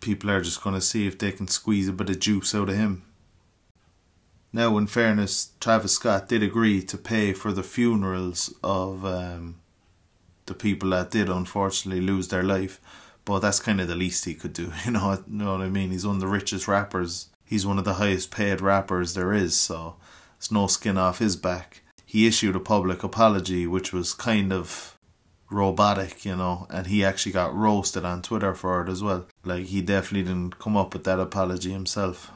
People 0.00 0.30
are 0.30 0.40
just 0.40 0.62
going 0.62 0.74
to 0.74 0.80
see 0.80 1.06
if 1.06 1.18
they 1.18 1.30
can 1.30 1.46
squeeze 1.46 1.86
a 1.86 1.92
bit 1.92 2.10
of 2.10 2.18
juice 2.18 2.54
out 2.54 2.70
of 2.70 2.76
him. 2.76 3.04
Now, 4.52 4.76
in 4.78 4.88
fairness, 4.88 5.52
Travis 5.60 5.92
Scott 5.92 6.28
did 6.28 6.42
agree 6.42 6.82
to 6.82 6.98
pay 6.98 7.32
for 7.32 7.52
the 7.52 7.62
funerals 7.62 8.52
of 8.64 9.04
um, 9.04 9.59
the 10.50 10.54
people 10.54 10.90
that 10.90 11.12
did 11.12 11.28
unfortunately 11.28 12.02
lose 12.02 12.26
their 12.26 12.42
life, 12.42 12.80
but 13.24 13.38
that's 13.38 13.60
kind 13.60 13.80
of 13.80 13.86
the 13.86 13.94
least 13.94 14.24
he 14.24 14.34
could 14.34 14.52
do. 14.52 14.72
You 14.84 14.90
know, 14.90 15.12
you 15.12 15.36
know 15.38 15.52
what 15.52 15.62
I 15.62 15.68
mean? 15.68 15.92
He's 15.92 16.04
one 16.04 16.16
of 16.16 16.20
the 16.20 16.26
richest 16.26 16.66
rappers. 16.66 17.28
He's 17.44 17.64
one 17.64 17.78
of 17.78 17.84
the 17.84 17.94
highest 17.94 18.32
paid 18.32 18.60
rappers 18.60 19.14
there 19.14 19.32
is, 19.32 19.54
so 19.56 19.94
it's 20.36 20.50
no 20.50 20.66
skin 20.66 20.98
off 20.98 21.20
his 21.20 21.36
back. 21.36 21.82
He 22.04 22.26
issued 22.26 22.56
a 22.56 22.60
public 22.60 23.04
apology, 23.04 23.68
which 23.68 23.92
was 23.92 24.12
kind 24.12 24.52
of 24.52 24.98
robotic, 25.50 26.24
you 26.24 26.34
know, 26.34 26.66
and 26.68 26.88
he 26.88 27.04
actually 27.04 27.32
got 27.32 27.54
roasted 27.54 28.04
on 28.04 28.22
Twitter 28.22 28.54
for 28.54 28.82
it 28.82 28.88
as 28.88 29.02
well. 29.04 29.26
Like 29.44 29.66
he 29.66 29.80
definitely 29.82 30.24
didn't 30.28 30.58
come 30.58 30.76
up 30.76 30.92
with 30.92 31.04
that 31.04 31.20
apology 31.20 31.70
himself. 31.70 32.32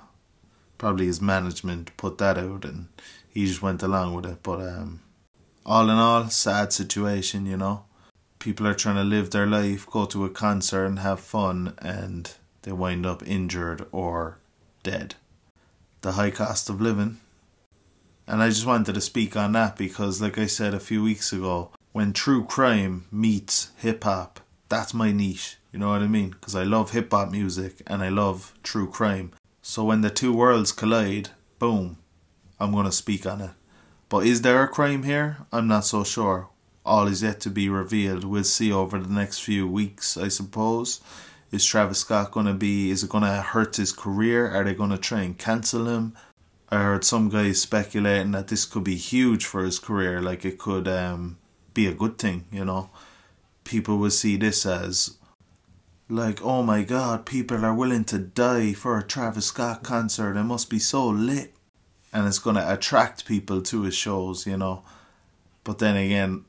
Probably 0.78 1.06
his 1.06 1.20
management 1.20 1.96
put 1.96 2.18
that 2.18 2.38
out 2.38 2.64
and 2.64 2.88
he 3.28 3.46
just 3.46 3.62
went 3.62 3.82
along 3.82 4.14
with 4.14 4.26
it. 4.26 4.42
But 4.42 4.60
um 4.60 5.00
all 5.66 5.88
in 5.90 5.96
all, 5.96 6.28
sad 6.28 6.72
situation, 6.72 7.46
you 7.46 7.56
know. 7.56 7.84
People 8.44 8.66
are 8.66 8.74
trying 8.74 8.96
to 8.96 9.04
live 9.04 9.30
their 9.30 9.46
life, 9.46 9.86
go 9.86 10.04
to 10.04 10.26
a 10.26 10.28
concert 10.28 10.84
and 10.84 10.98
have 10.98 11.18
fun 11.18 11.72
and 11.78 12.30
they 12.60 12.72
wind 12.72 13.06
up 13.06 13.26
injured 13.26 13.86
or 13.90 14.36
dead. 14.82 15.14
The 16.02 16.12
high 16.12 16.30
cost 16.30 16.68
of 16.68 16.78
living. 16.78 17.20
And 18.26 18.42
I 18.42 18.50
just 18.50 18.66
wanted 18.66 18.96
to 18.96 19.00
speak 19.00 19.34
on 19.34 19.52
that 19.52 19.78
because 19.78 20.20
like 20.20 20.36
I 20.36 20.44
said 20.44 20.74
a 20.74 20.78
few 20.78 21.02
weeks 21.02 21.32
ago, 21.32 21.70
when 21.92 22.12
true 22.12 22.44
crime 22.44 23.06
meets 23.10 23.70
hip 23.78 24.04
hop, 24.04 24.40
that's 24.68 24.92
my 24.92 25.10
niche. 25.10 25.56
You 25.72 25.78
know 25.78 25.88
what 25.88 26.02
I 26.02 26.06
mean? 26.06 26.28
Because 26.28 26.54
I 26.54 26.64
love 26.64 26.90
hip 26.90 27.12
hop 27.12 27.30
music 27.30 27.80
and 27.86 28.02
I 28.02 28.10
love 28.10 28.52
true 28.62 28.90
crime. 28.90 29.32
So 29.62 29.84
when 29.84 30.02
the 30.02 30.10
two 30.10 30.34
worlds 30.34 30.70
collide, 30.70 31.30
boom, 31.58 31.96
I'm 32.60 32.72
going 32.72 32.84
to 32.84 32.92
speak 32.92 33.24
on 33.24 33.40
it. 33.40 33.52
But 34.10 34.26
is 34.26 34.42
there 34.42 34.62
a 34.62 34.68
crime 34.68 35.04
here? 35.04 35.38
I'm 35.50 35.66
not 35.66 35.86
so 35.86 36.04
sure. 36.04 36.50
All 36.84 37.06
is 37.06 37.22
yet 37.22 37.40
to 37.40 37.50
be 37.50 37.68
revealed. 37.68 38.24
We'll 38.24 38.44
see 38.44 38.72
over 38.72 38.98
the 38.98 39.12
next 39.12 39.40
few 39.40 39.66
weeks, 39.66 40.16
I 40.16 40.28
suppose. 40.28 41.00
Is 41.50 41.64
Travis 41.64 42.00
Scott 42.00 42.32
going 42.32 42.46
to 42.46 42.54
be, 42.54 42.90
is 42.90 43.02
it 43.04 43.10
going 43.10 43.24
to 43.24 43.40
hurt 43.40 43.76
his 43.76 43.92
career? 43.92 44.50
Are 44.50 44.64
they 44.64 44.74
going 44.74 44.90
to 44.90 44.98
try 44.98 45.22
and 45.22 45.38
cancel 45.38 45.88
him? 45.88 46.14
I 46.70 46.82
heard 46.82 47.04
some 47.04 47.28
guys 47.28 47.60
speculating 47.60 48.32
that 48.32 48.48
this 48.48 48.64
could 48.64 48.84
be 48.84 48.96
huge 48.96 49.46
for 49.46 49.64
his 49.64 49.78
career. 49.78 50.20
Like 50.20 50.44
it 50.44 50.58
could, 50.58 50.88
um, 50.88 51.38
be 51.72 51.86
a 51.86 51.92
good 51.92 52.18
thing, 52.18 52.44
you 52.50 52.64
know. 52.64 52.90
People 53.64 53.98
will 53.98 54.10
see 54.10 54.36
this 54.36 54.64
as 54.64 55.16
like, 56.08 56.42
oh 56.42 56.62
my 56.62 56.82
god, 56.82 57.26
people 57.26 57.64
are 57.64 57.74
willing 57.74 58.04
to 58.04 58.18
die 58.18 58.72
for 58.72 58.98
a 58.98 59.02
Travis 59.02 59.46
Scott 59.46 59.82
concert. 59.82 60.36
It 60.36 60.44
must 60.44 60.70
be 60.70 60.78
so 60.78 61.06
lit. 61.06 61.52
And 62.12 62.28
it's 62.28 62.38
going 62.38 62.56
to 62.56 62.72
attract 62.72 63.26
people 63.26 63.60
to 63.62 63.82
his 63.82 63.96
shows, 63.96 64.46
you 64.46 64.56
know. 64.56 64.84
But 65.64 65.78
then 65.78 65.96
again, 65.96 66.44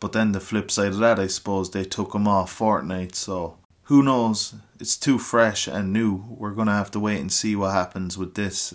but 0.00 0.12
then 0.12 0.32
the 0.32 0.40
flip 0.40 0.70
side 0.70 0.88
of 0.88 0.98
that, 0.98 1.18
I 1.18 1.26
suppose, 1.26 1.70
they 1.70 1.84
took 1.84 2.14
him 2.14 2.28
off 2.28 2.56
Fortnite, 2.56 3.14
so 3.14 3.58
who 3.88 4.02
knows? 4.02 4.54
It's 4.78 4.98
too 4.98 5.18
fresh 5.18 5.66
and 5.66 5.92
new. 5.92 6.24
We're 6.28 6.52
going 6.52 6.66
to 6.66 6.74
have 6.74 6.90
to 6.90 7.00
wait 7.00 7.20
and 7.20 7.32
see 7.32 7.56
what 7.56 7.72
happens 7.72 8.18
with 8.18 8.34
this. 8.34 8.74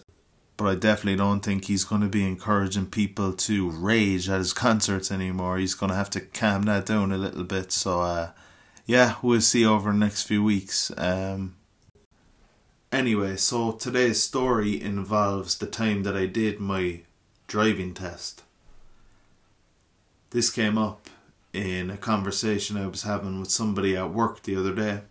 But 0.58 0.66
I 0.66 0.76
definitely 0.76 1.18
don't 1.18 1.42
think 1.42 1.66
he's 1.66 1.84
going 1.84 2.02
to 2.02 2.08
be 2.08 2.26
encouraging 2.26 2.88
people 2.88 3.34
to 3.34 3.70
rage 3.70 4.28
at 4.28 4.40
his 4.40 4.54
concerts 4.66 5.12
anymore. 5.12 5.60
He's 5.60 5.76
going 5.76 5.92
to 5.92 5.96
have 5.96 6.10
to 6.12 6.20
calm 6.20 6.64
that 6.64 6.88
down 6.88 7.12
a 7.12 7.18
little 7.18 7.44
bit. 7.44 7.72
So, 7.72 8.02
uh, 8.02 8.32
yeah, 8.88 9.16
we'll 9.22 9.42
see 9.42 9.66
over 9.66 9.92
the 9.92 9.98
next 9.98 10.24
few 10.24 10.44
weeks. 10.44 10.92
Um, 10.98 11.56
anyway, 12.92 13.38
so 13.38 13.72
today's 13.74 14.22
story 14.22 14.82
involves 14.82 15.60
the 15.60 15.68
time 15.68 16.02
that 16.04 16.18
I 16.18 16.26
did 16.26 16.60
my 16.60 17.02
driving 17.46 17.94
test. 17.94 18.42
This 20.32 20.50
came 20.50 20.80
up 20.80 21.03
in 21.54 21.92
a 21.92 21.98
conversation 21.98 22.78
I 22.78 22.88
was 22.88 23.04
having 23.04 23.40
with 23.40 23.52
somebody 23.52 23.96
at 23.96 24.12
work 24.12 24.42
the 24.42 24.56
other 24.56 24.74
day. 24.74 25.02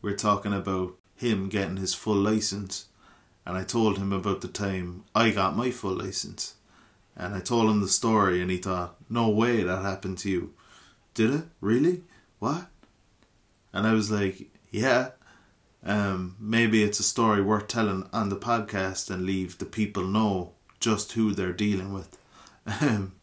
We 0.00 0.12
are 0.12 0.16
talking 0.16 0.52
about 0.52 0.94
him 1.16 1.48
getting 1.48 1.76
his 1.76 1.92
full 1.92 2.14
license, 2.14 2.86
and 3.44 3.58
I 3.58 3.64
told 3.64 3.98
him 3.98 4.12
about 4.12 4.40
the 4.40 4.48
time 4.48 5.04
I 5.14 5.30
got 5.30 5.56
my 5.56 5.72
full 5.72 5.96
license. 5.96 6.54
And 7.16 7.34
I 7.34 7.40
told 7.40 7.68
him 7.68 7.80
the 7.80 7.88
story, 7.88 8.40
and 8.40 8.48
he 8.48 8.58
thought, 8.58 8.96
No 9.10 9.28
way 9.28 9.64
that 9.64 9.82
happened 9.82 10.18
to 10.18 10.30
you. 10.30 10.54
Did 11.14 11.34
it? 11.34 11.44
Really? 11.60 12.04
What? 12.38 12.68
And 13.72 13.88
I 13.88 13.92
was 13.92 14.10
like, 14.10 14.48
Yeah. 14.70 15.10
Um, 15.84 16.36
maybe 16.38 16.82
it's 16.84 17.00
a 17.00 17.04
story 17.04 17.42
worth 17.42 17.66
telling 17.66 18.08
on 18.12 18.28
the 18.28 18.36
podcast 18.36 19.10
and 19.10 19.24
leave 19.24 19.58
the 19.58 19.64
people 19.64 20.04
know 20.04 20.52
just 20.78 21.12
who 21.12 21.32
they're 21.32 21.52
dealing 21.52 21.92
with. 21.92 22.16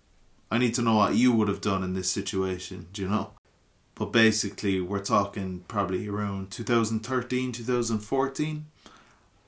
I 0.55 0.57
need 0.57 0.73
to 0.75 0.81
know 0.81 0.95
what 0.95 1.15
you 1.15 1.33
would 1.33 1.49
have 1.49 1.59
done 1.59 1.83
in 1.83 1.95
this 1.95 2.09
situation, 2.09 2.87
do 2.93 3.01
you 3.01 3.09
know? 3.09 3.31
But 3.93 4.13
basically, 4.13 4.79
we're 4.79 5.03
talking 5.03 5.65
probably 5.67 6.07
around 6.07 6.49
2013, 6.49 7.51
2014. 7.51 8.65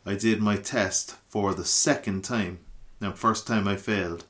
I 0.06 0.16
did 0.16 0.42
my 0.42 0.58
test 0.58 1.16
for 1.30 1.54
the 1.54 1.64
second 1.64 2.26
time. 2.26 2.60
Now, 3.00 3.14
first 3.14 3.48
time 3.48 3.70
I 3.70 3.78
failed. 3.78 4.26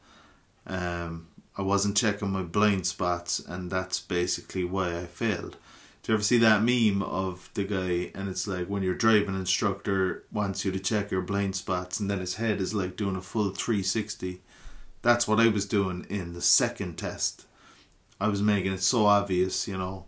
Um, 0.67 1.29
I 1.57 1.63
wasn't 1.63 1.97
checking 1.97 2.29
my 2.29 2.43
blind 2.43 2.85
spots, 2.85 3.39
and 3.39 3.71
that's 3.71 3.99
basically 3.99 4.63
why 4.63 4.99
I 4.99 5.05
failed. 5.05 5.57
Do 6.03 6.11
you 6.11 6.13
ever 6.13 6.23
see 6.23 6.37
that 6.37 6.61
meme 6.63 7.01
of 7.01 7.49
the 7.55 7.63
guy, 7.63 8.11
and 8.13 8.29
it's 8.29 8.45
like 8.45 8.67
when 8.67 8.83
your 8.83 8.93
driving 8.93 9.33
instructor 9.33 10.25
wants 10.31 10.63
you 10.63 10.71
to 10.71 10.79
check 10.79 11.09
your 11.09 11.23
blind 11.23 11.55
spots, 11.55 11.99
and 11.99 12.07
then 12.07 12.19
his 12.19 12.35
head 12.35 12.61
is 12.61 12.75
like 12.75 12.95
doing 12.95 13.15
a 13.15 13.21
full 13.21 13.49
360 13.49 14.41
that's 15.01 15.27
what 15.27 15.39
I 15.39 15.47
was 15.47 15.65
doing 15.65 16.05
in 16.09 16.33
the 16.33 16.41
second 16.41 16.97
test. 16.97 17.45
I 18.19 18.27
was 18.27 18.41
making 18.41 18.73
it 18.73 18.81
so 18.81 19.05
obvious, 19.05 19.67
you 19.67 19.77
know, 19.77 20.05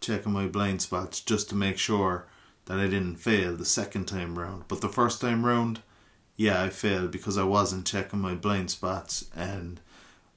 checking 0.00 0.32
my 0.32 0.46
blind 0.46 0.82
spots 0.82 1.20
just 1.20 1.48
to 1.50 1.54
make 1.54 1.78
sure 1.78 2.26
that 2.66 2.78
I 2.78 2.84
didn't 2.84 3.16
fail 3.16 3.56
the 3.56 3.64
second 3.64 4.06
time 4.06 4.38
round. 4.38 4.64
But 4.68 4.80
the 4.80 4.88
first 4.88 5.20
time 5.20 5.46
round, 5.46 5.80
yeah, 6.36 6.62
I 6.62 6.68
failed 6.68 7.10
because 7.10 7.38
I 7.38 7.44
wasn't 7.44 7.86
checking 7.86 8.20
my 8.20 8.34
blind 8.34 8.70
spots 8.70 9.26
and 9.34 9.80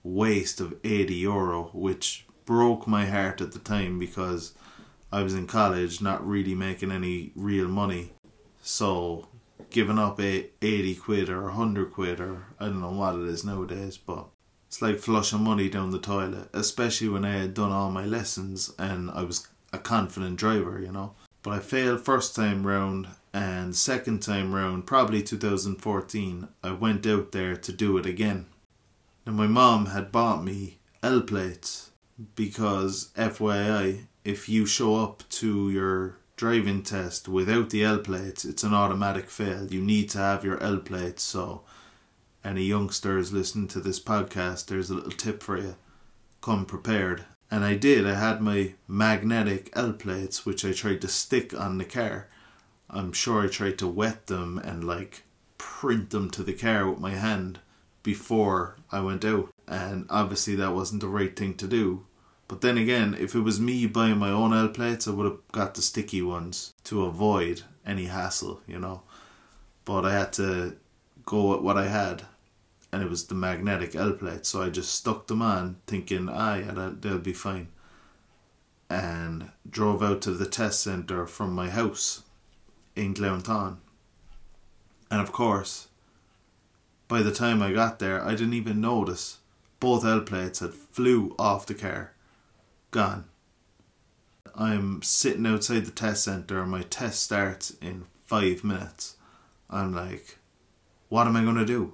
waste 0.04 0.62
of 0.62 0.76
80 0.84 1.16
euro, 1.16 1.70
which 1.74 2.26
broke 2.46 2.88
my 2.88 3.06
heart 3.06 3.42
at 3.42 3.52
the 3.52 3.60
time 3.60 4.00
because 4.00 4.54
I 5.12 5.24
was 5.24 5.34
in 5.34 5.48
college, 5.48 6.02
not 6.02 6.26
really 6.26 6.56
making 6.56 6.92
any 6.92 7.32
real 7.36 7.68
money. 7.68 8.12
So 8.62 9.28
giving 9.70 10.00
up 10.00 10.20
a 10.20 10.50
80 10.62 10.96
quid 10.96 11.30
or 11.30 11.44
100 11.44 11.92
quid 11.92 12.20
or 12.20 12.46
I 12.60 12.66
don't 12.66 12.82
know 12.82 12.92
what 12.92 13.16
it 13.16 13.28
is 13.28 13.44
nowadays, 13.44 13.98
but 13.98 14.28
it's 14.68 14.82
like 14.82 15.00
flushing 15.00 15.44
money 15.44 15.70
down 15.70 15.92
the 15.92 16.00
toilet, 16.00 16.50
especially 16.54 17.10
when 17.10 17.26
I 17.26 17.38
had 17.38 17.54
done 17.54 17.72
all 17.72 17.92
my 17.92 18.06
lessons 18.06 18.74
and 18.78 19.10
I 19.12 19.24
was 19.24 19.48
a 19.72 19.78
confident 19.78 20.38
driver, 20.38 20.80
you 20.80 20.92
know. 20.92 21.14
But 21.44 21.54
I 21.54 21.60
failed 21.60 22.02
first 22.02 22.36
time 22.36 22.66
round 22.66 23.08
and 23.34 23.76
second 23.76 24.22
time 24.22 24.56
round, 24.56 24.88
probably 24.88 25.22
2014, 25.22 26.48
I 26.64 26.72
went 26.72 27.06
out 27.06 27.32
there 27.32 27.56
to 27.56 27.72
do 27.72 27.98
it 27.98 28.06
again. 28.06 28.48
Now 29.26 29.34
my 29.34 29.48
mom 29.48 29.88
had 29.88 30.12
bought 30.12 30.44
me 30.44 30.80
L 31.04 31.22
plates 31.22 31.92
because 32.36 33.12
FYI, 33.16 34.08
if 34.26 34.50
you 34.50 34.66
show 34.66 34.96
up 34.96 35.24
to 35.30 35.70
your 35.70 36.18
driving 36.38 36.84
test 36.84 37.28
without 37.28 37.72
the 37.72 37.84
L 37.84 37.98
plates, 37.98 38.46
it's 38.46 38.64
an 38.64 38.74
automatic 38.74 39.28
fail. 39.30 39.66
You 39.66 39.82
need 39.82 40.10
to 40.12 40.20
have 40.20 40.46
your 40.46 40.62
L 40.64 40.78
plates. 40.78 41.24
So, 41.24 41.64
any 42.46 42.64
youngsters 42.64 43.34
listening 43.34 43.68
to 43.70 43.80
this 43.80 44.00
podcast, 44.00 44.68
there's 44.68 44.92
a 44.92 44.94
little 44.94 45.12
tip 45.12 45.44
for 45.44 45.58
you. 45.58 45.76
Come 46.42 46.66
prepared. 46.66 47.26
And 47.50 47.66
I 47.66 47.76
did. 47.76 48.06
I 48.06 48.14
had 48.14 48.42
my 48.42 48.76
magnetic 48.88 49.72
L 49.74 49.94
plates, 49.94 50.46
which 50.46 50.64
I 50.64 50.74
tried 50.74 51.02
to 51.02 51.08
stick 51.08 51.60
on 51.60 51.80
the 51.80 51.86
car. 51.86 52.28
I'm 52.90 53.12
sure 53.14 53.44
I 53.44 53.48
tried 53.48 53.80
to 53.80 53.88
wet 53.88 54.28
them 54.28 54.60
and 54.60 54.84
like 54.84 55.24
print 55.58 56.12
them 56.12 56.30
to 56.32 56.44
the 56.44 56.54
car 56.54 56.90
with 56.90 57.00
my 57.00 57.12
hand 57.12 57.60
before 58.04 58.78
I 58.92 59.00
went 59.00 59.26
out. 59.26 59.50
And 59.68 60.06
obviously, 60.10 60.56
that 60.56 60.76
wasn't 60.76 61.02
the 61.02 61.08
right 61.08 61.36
thing 61.36 61.56
to 61.56 61.68
do 61.68 62.06
but 62.48 62.62
then 62.62 62.78
again, 62.78 63.16
if 63.20 63.36
it 63.36 63.42
was 63.42 63.60
me 63.60 63.88
buying 63.88 64.18
my 64.18 64.30
own 64.30 64.54
L 64.54 64.70
plates, 64.70 65.08
I 65.08 65.12
would 65.12 65.26
have 65.26 65.40
got 65.52 65.76
the 65.76 65.82
sticky 65.82 66.22
ones 66.22 66.74
to 66.86 67.06
avoid 67.06 67.64
any 67.86 68.06
hassle, 68.06 68.62
you 68.66 68.80
know. 68.80 69.02
But 69.84 70.06
I 70.06 70.14
had 70.14 70.34
to 70.34 70.78
go 71.26 71.52
with 71.52 71.62
what 71.62 71.78
I 71.78 71.88
had, 71.88 72.24
and 72.92 73.04
it 73.04 73.10
was 73.10 73.28
the 73.28 73.36
magnetic 73.36 73.96
L 73.96 74.14
plates, 74.14 74.50
so 74.50 74.62
I 74.62 74.70
just 74.70 74.94
stuck 74.94 75.28
them 75.28 75.42
on, 75.42 75.78
thinking, 75.88 76.30
ah, 76.30 76.56
yeah, 76.56 76.92
they'll 77.00 77.20
be 77.20 77.34
fine. 77.34 77.68
And 78.90 79.52
drove 79.70 80.02
out 80.02 80.22
to 80.22 80.32
the 80.32 80.46
test 80.46 80.82
centre 80.82 81.28
from 81.28 81.54
my 81.54 81.70
house 81.70 82.24
in 82.96 83.14
Glounthaune. 83.14 83.78
And 85.12 85.20
of 85.20 85.34
course, 85.34 85.90
by 87.10 87.22
the 87.22 87.34
time 87.34 87.62
I 87.62 87.74
got 87.74 88.00
there, 88.00 88.24
I 88.24 88.32
didn't 88.32 88.54
even 88.54 88.80
notice 88.80 89.40
both 89.82 90.06
L 90.06 90.22
plates 90.22 90.60
had 90.60 90.74
flew 90.74 91.36
off 91.38 91.66
the 91.66 91.74
car 91.74 92.14
gone. 92.92 93.26
I'm 94.56 95.02
sitting 95.04 95.46
outside 95.46 95.86
the 95.86 95.92
test 95.92 96.24
centre 96.24 96.62
and 96.62 96.72
my 96.72 96.82
test 96.82 97.22
starts 97.22 97.72
in 97.82 98.06
five 98.26 98.64
minutes. 98.64 99.16
I'm 99.70 99.94
like, 99.94 100.38
what 101.10 101.28
am 101.28 101.36
I 101.36 101.44
going 101.44 101.58
to 101.58 101.66
do? 101.66 101.94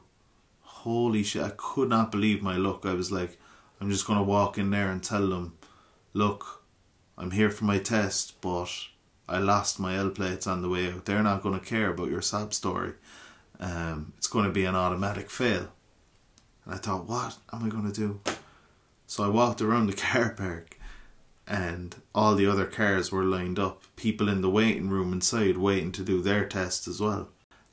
Holy 0.62 1.24
shit, 1.24 1.44
I 1.44 1.52
could 1.56 1.90
not 1.90 2.12
believe 2.12 2.42
my 2.42 2.56
luck. 2.56 2.86
I 2.86 2.94
was 2.94 3.12
like, 3.12 3.38
I'm 3.82 3.90
just 3.90 4.08
going 4.08 4.20
to 4.20 4.24
walk 4.24 4.58
in 4.58 4.70
there 4.70 4.90
and 4.90 5.04
tell 5.04 5.28
them, 5.28 5.58
look, 6.14 6.64
I'm 7.18 7.32
here 7.32 7.50
for 7.50 7.66
my 7.66 7.80
test, 7.80 8.40
but 8.42 8.70
I 9.28 9.40
lost 9.40 9.80
my 9.80 9.98
L 9.98 10.10
plates 10.10 10.48
on 10.48 10.62
the 10.62 10.70
way 10.70 10.92
out. 10.92 11.06
They're 11.06 11.24
not 11.24 11.42
going 11.42 11.60
to 11.60 11.66
care 11.66 11.90
about 11.90 12.10
your 12.10 12.22
sob 12.22 12.54
story. 12.54 12.94
Um, 13.60 14.14
it's 14.18 14.28
going 14.28 14.46
to 14.46 14.52
be 14.52 14.66
an 14.66 14.76
automatic 14.76 15.30
fail. 15.30 15.70
And 16.66 16.74
I 16.74 16.78
thought, 16.78 17.08
what 17.08 17.38
am 17.52 17.64
I 17.64 17.70
going 17.70 17.92
to 17.92 18.00
do? 18.00 18.22
So 19.06 19.24
I 19.24 19.28
walked 19.28 19.62
around 19.62 19.88
the 19.88 19.94
car 20.02 20.30
park 20.30 20.78
and 21.48 21.96
all 22.16 22.36
the 22.36 22.48
other 22.48 22.66
cars 22.66 23.12
were 23.12 23.24
lined 23.24 23.60
up, 23.60 23.84
people 23.96 24.30
in 24.30 24.42
the 24.42 24.50
waiting 24.50 24.90
room 24.90 25.12
inside 25.12 25.58
waiting 25.58 25.92
to 25.94 26.04
do 26.04 26.22
their 26.22 26.46
test 26.46 26.88
as 26.88 27.02
well. 27.02 27.30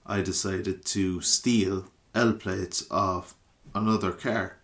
I 0.06 0.22
decided 0.22 0.85
to 0.87 1.20
steal 1.20 1.87
L 2.14 2.33
plates 2.33 2.85
off 2.90 3.35
another 3.74 4.12
car. 4.12 4.56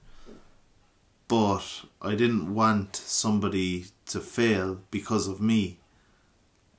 But 1.29 1.85
I 2.01 2.14
didn't 2.14 2.55
want 2.55 2.97
somebody 2.97 3.87
to 4.07 4.21
fail 4.21 4.81
because 4.90 5.27
of 5.27 5.40
me. 5.40 5.79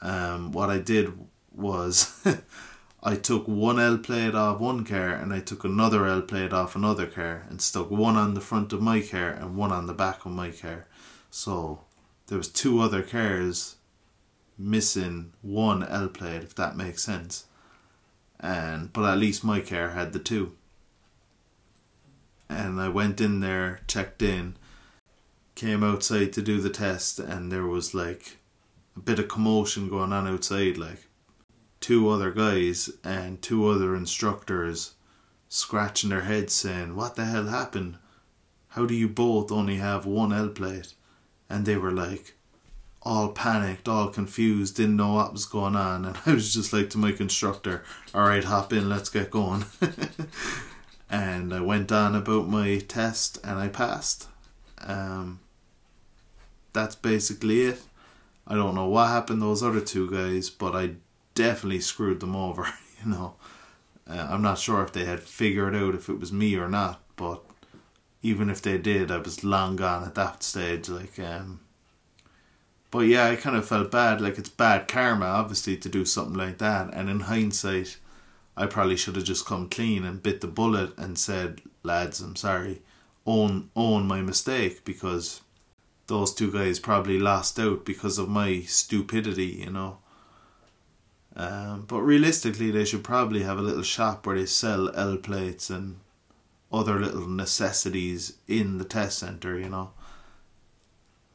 Um, 0.02 0.52
what 0.52 0.70
I 0.70 0.78
did 0.78 1.14
was 1.52 2.26
I 3.04 3.16
took 3.16 3.48
one 3.48 3.80
L 3.80 3.98
plate 3.98 4.36
off 4.36 4.60
one 4.60 4.86
car 4.86 5.10
and 5.10 5.34
I 5.34 5.40
took 5.40 5.64
another 5.64 6.06
L 6.06 6.22
plate 6.22 6.54
off 6.54 6.76
another 6.76 7.08
car 7.08 7.46
and 7.50 7.62
stuck 7.62 7.90
one 7.90 8.16
on 8.16 8.34
the 8.34 8.42
front 8.42 8.74
of 8.74 8.82
my 8.82 9.02
car 9.02 9.30
and 9.30 9.56
one 9.56 9.72
on 9.72 9.88
the 9.88 9.94
back 9.94 10.26
of 10.26 10.32
my 10.32 10.52
car. 10.52 10.88
So 11.30 11.82
there 12.28 12.38
was 12.38 12.48
two 12.48 12.80
other 12.80 13.02
cars 13.02 13.76
missing 14.58 15.34
one 15.42 15.84
L 15.84 16.08
plate, 16.08 16.44
if 16.44 16.56
that 16.56 16.78
makes 16.78 17.04
sense. 17.04 17.46
And 18.40 18.92
but 18.94 19.06
at 19.06 19.18
least 19.18 19.44
my 19.44 19.62
car 19.62 19.90
had 19.90 20.14
the 20.14 20.20
two. 20.20 20.54
And 22.50 22.80
I 22.80 22.90
went 22.90 23.20
in 23.20 23.40
there, 23.40 23.82
checked 23.88 24.22
in, 24.22 24.56
came 25.56 25.84
outside 25.84 26.32
to 26.34 26.42
do 26.42 26.62
the 26.62 26.70
test, 26.70 27.20
and 27.20 27.52
there 27.52 27.66
was 27.66 27.94
like 27.94 28.38
a 28.96 29.00
bit 29.00 29.20
of 29.20 29.28
commotion 29.28 29.90
going 29.90 30.14
on 30.14 30.28
outside, 30.28 30.78
like 30.78 31.08
two 31.80 32.10
other 32.10 32.32
guys 32.32 32.90
and 33.04 33.42
two 33.42 33.68
other 33.68 33.96
instructors 33.96 34.94
scratching 35.50 36.10
their 36.10 36.22
heads 36.22 36.54
saying, 36.54 36.96
What 36.96 37.16
the 37.16 37.26
hell 37.26 37.48
happened? 37.48 37.98
how 38.78 38.86
do 38.86 38.94
you 38.94 39.08
both 39.08 39.52
only 39.52 39.78
have 39.78 40.06
one 40.06 40.32
L 40.32 40.50
plate? 40.50 40.94
And 41.50 41.66
they 41.66 41.78
were 41.78 41.92
like, 41.92 42.34
all 43.02 43.30
panicked, 43.30 43.88
all 43.88 44.10
confused, 44.10 44.76
didn't 44.76 44.98
know 44.98 45.14
what 45.14 45.32
was 45.32 45.46
going 45.46 45.76
on. 45.76 46.06
And 46.06 46.18
I 46.26 46.34
was 46.34 46.54
just 46.54 46.74
like 46.74 46.90
to 46.92 46.98
my 46.98 47.12
constructor, 47.12 47.84
all 48.14 48.28
right, 48.28 48.44
hop 48.44 48.74
in, 48.74 48.90
let's 48.90 49.10
get 49.10 49.32
going. 49.32 49.66
and 51.10 51.54
I 51.54 51.62
went 51.62 51.92
on 51.92 52.16
about 52.16 52.50
my 52.50 52.80
test 52.80 53.40
and 53.44 53.58
I 53.58 53.70
passed. 53.70 54.28
Um, 54.80 55.40
that's 56.74 56.96
basically 56.96 57.62
it. 57.62 57.82
I 58.46 58.56
don't 58.56 58.76
know 58.76 58.88
what 58.88 59.08
happened 59.08 59.42
to 59.42 59.46
those 59.46 59.64
other 59.64 59.82
two 59.82 60.10
guys, 60.10 60.50
but 60.50 60.76
I 60.76 60.92
definitely 61.34 61.80
screwed 61.80 62.20
them 62.20 62.36
over, 62.36 62.68
you 63.04 63.12
know. 63.12 63.36
Uh, 64.10 64.28
I'm 64.30 64.42
not 64.42 64.58
sure 64.58 64.84
if 64.84 64.94
they 64.94 65.04
had 65.06 65.20
figured 65.22 65.76
out 65.76 65.96
if 65.96 66.08
it 66.08 66.20
was 66.20 66.32
me 66.32 66.56
or 66.56 66.70
not, 66.70 67.02
but 67.18 67.44
even 68.28 68.50
if 68.50 68.62
they 68.62 68.78
did, 68.78 69.10
I 69.10 69.18
was 69.18 69.44
long 69.44 69.78
gone 69.78 70.04
at 70.04 70.16
that 70.16 70.44
stage. 70.44 70.90
Like, 70.90 71.18
um, 71.18 71.62
but 72.92 73.00
yeah, 73.00 73.26
I 73.26 73.36
kind 73.38 73.56
of 73.56 73.68
felt 73.68 73.90
bad. 73.90 74.20
Like 74.20 74.38
it's 74.38 74.50
bad 74.50 74.88
karma, 74.88 75.26
obviously, 75.26 75.78
to 75.78 75.90
do 75.90 76.04
something 76.04 76.36
like 76.36 76.58
that. 76.58 76.94
And 76.94 77.10
in 77.10 77.22
hindsight, 77.22 77.98
I 78.58 78.66
probably 78.66 78.98
should 78.98 79.16
have 79.16 79.26
just 79.26 79.46
come 79.46 79.70
clean 79.70 80.04
and 80.04 80.22
bit 80.22 80.42
the 80.42 80.48
bullet 80.48 80.98
and 80.98 81.18
said, 81.18 81.62
"Lads, 81.84 82.20
I'm 82.20 82.36
sorry, 82.36 82.82
own 83.26 83.70
own 83.76 84.08
my 84.08 84.22
mistake," 84.22 84.84
because 84.84 85.42
those 86.08 86.34
two 86.34 86.52
guys 86.52 86.80
probably 86.80 87.20
lost 87.20 87.60
out 87.60 87.86
because 87.86 88.18
of 88.18 88.30
my 88.30 88.62
stupidity, 88.62 89.64
you 89.66 89.72
know. 89.72 90.00
Um, 91.36 91.86
but 91.88 92.02
realistically, 92.02 92.72
they 92.72 92.86
should 92.86 93.04
probably 93.04 93.44
have 93.44 93.60
a 93.60 93.62
little 93.62 93.84
shop 93.84 94.26
where 94.26 94.38
they 94.38 94.48
sell 94.48 94.90
L 94.96 95.18
plates 95.18 95.70
and 95.70 96.00
other 96.72 97.00
little 97.00 97.28
necessities 97.28 98.38
in 98.48 98.78
the 98.78 98.86
test 98.86 99.20
center, 99.20 99.58
you 99.58 99.70
know. 99.70 99.92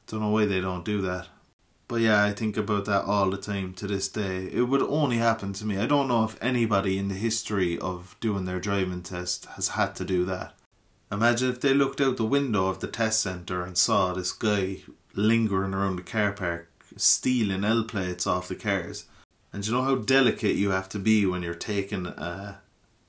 Don't 0.07 0.21
know 0.21 0.29
why 0.29 0.45
they 0.45 0.61
don't 0.61 0.85
do 0.85 1.01
that. 1.03 1.29
But 1.89 2.01
yeah, 2.01 2.25
I 2.25 2.33
think 2.33 2.57
about 2.57 2.87
that 2.87 3.05
all 3.05 3.31
the 3.31 3.37
time 3.37 3.75
to 3.75 3.87
this 3.87 4.09
day. 4.09 4.49
It 4.53 4.63
would 4.63 4.83
only 4.83 5.19
happen 5.19 5.53
to 5.55 5.67
me. 5.67 5.79
I 5.79 5.87
don't 5.87 6.09
know 6.09 6.25
if 6.25 6.43
anybody 6.43 6.97
in 6.97 7.09
the 7.09 7.15
history 7.15 7.79
of 7.79 8.17
doing 8.21 8.45
their 8.45 8.61
driving 8.61 9.03
test 9.03 9.47
has 9.57 9.69
had 9.69 9.95
to 9.97 10.05
do 10.05 10.25
that. 10.25 10.55
Imagine 11.11 11.51
if 11.51 11.61
they 11.61 11.75
looked 11.75 12.01
out 12.01 12.17
the 12.17 12.25
window 12.25 12.69
of 12.69 12.81
the 12.81 12.87
test 12.87 13.21
centre 13.21 13.63
and 13.63 13.77
saw 13.77 14.15
this 14.15 14.33
guy 14.33 14.79
lingering 15.15 15.75
around 15.75 15.97
the 15.97 16.03
car 16.03 16.33
park, 16.33 16.71
stealing 16.97 17.65
L 17.65 17.85
plates 17.85 18.27
off 18.27 18.49
the 18.49 18.55
cars. 18.55 19.05
And 19.53 19.67
you 19.67 19.73
know 19.75 19.83
how 19.83 19.97
delicate 19.97 20.57
you 20.57 20.71
have 20.71 20.89
to 20.91 20.99
be 20.99 21.27
when 21.27 21.43
you're 21.43 21.55
taking 21.55 22.07
a, 22.07 22.63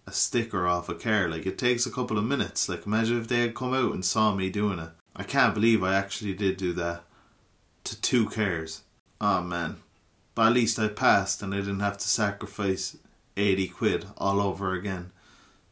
a 0.06 0.12
sticker 0.12 0.68
off 0.68 0.90
a 0.90 0.96
car? 0.96 1.28
Like, 1.30 1.46
it 1.46 1.58
takes 1.58 1.86
a 1.86 1.92
couple 1.92 2.18
of 2.18 2.26
minutes. 2.26 2.68
Like, 2.68 2.86
imagine 2.86 3.20
if 3.20 3.28
they 3.28 3.42
had 3.42 3.56
come 3.56 3.74
out 3.74 3.94
and 3.94 4.04
saw 4.04 4.34
me 4.34 4.50
doing 4.50 4.80
it. 4.80 4.90
I 5.16 5.24
can't 5.24 5.54
believe 5.54 5.84
I 5.84 5.96
actually 5.96 6.34
did 6.34 6.58
do 6.58 6.74
that 6.74 7.04
to 7.84 8.02
two 8.02 8.30
cars. 8.30 8.82
Oh 9.22 9.42
man. 9.42 9.78
But 10.36 10.48
at 10.48 10.54
least 10.54 10.80
I 10.80 10.88
passed 10.88 11.42
and 11.42 11.54
I 11.54 11.58
didn't 11.58 11.82
have 11.82 11.98
to 12.00 12.08
sacrifice 12.08 12.98
80 13.38 13.68
quid 13.68 14.06
all 14.18 14.42
over 14.42 14.74
again. 14.74 15.12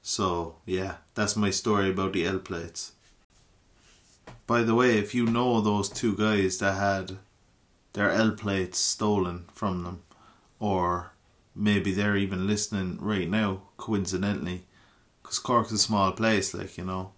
So, 0.04 0.56
yeah, 0.66 0.96
that's 1.16 1.36
my 1.36 1.50
story 1.50 1.90
about 1.90 2.14
the 2.14 2.26
L 2.26 2.40
plates. 2.40 2.94
By 4.48 4.64
the 4.64 4.76
way, 4.76 4.98
if 4.98 5.16
you 5.16 5.26
know 5.26 5.62
those 5.62 5.90
two 5.90 6.16
guys 6.16 6.58
that 6.60 6.74
had 6.74 7.18
their 7.94 8.12
L 8.12 8.32
plates 8.32 8.78
stolen 8.78 9.46
from 9.54 9.84
them, 9.84 10.04
or 10.60 11.14
maybe 11.56 11.92
they're 11.92 12.18
even 12.18 12.48
listening 12.48 12.98
right 13.00 13.30
now, 13.30 13.62
coincidentally, 13.78 14.64
because 15.22 15.40
Cork's 15.40 15.72
a 15.72 15.78
small 15.78 16.12
place, 16.12 16.54
like, 16.54 16.78
you 16.78 16.86
know, 16.86 17.12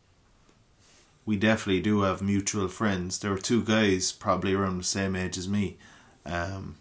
we 1.26 1.38
definitely 1.38 1.82
do 1.82 2.02
have 2.02 2.22
mutual 2.22 2.68
friends. 2.68 3.20
There 3.20 3.32
were 3.32 3.38
two 3.38 3.64
guys 3.64 4.12
probably 4.12 4.54
around 4.54 4.78
the 4.78 4.84
same 4.84 5.16
age 5.16 5.38
as 5.38 5.48
me. 5.48 5.78
Um, 6.26 6.76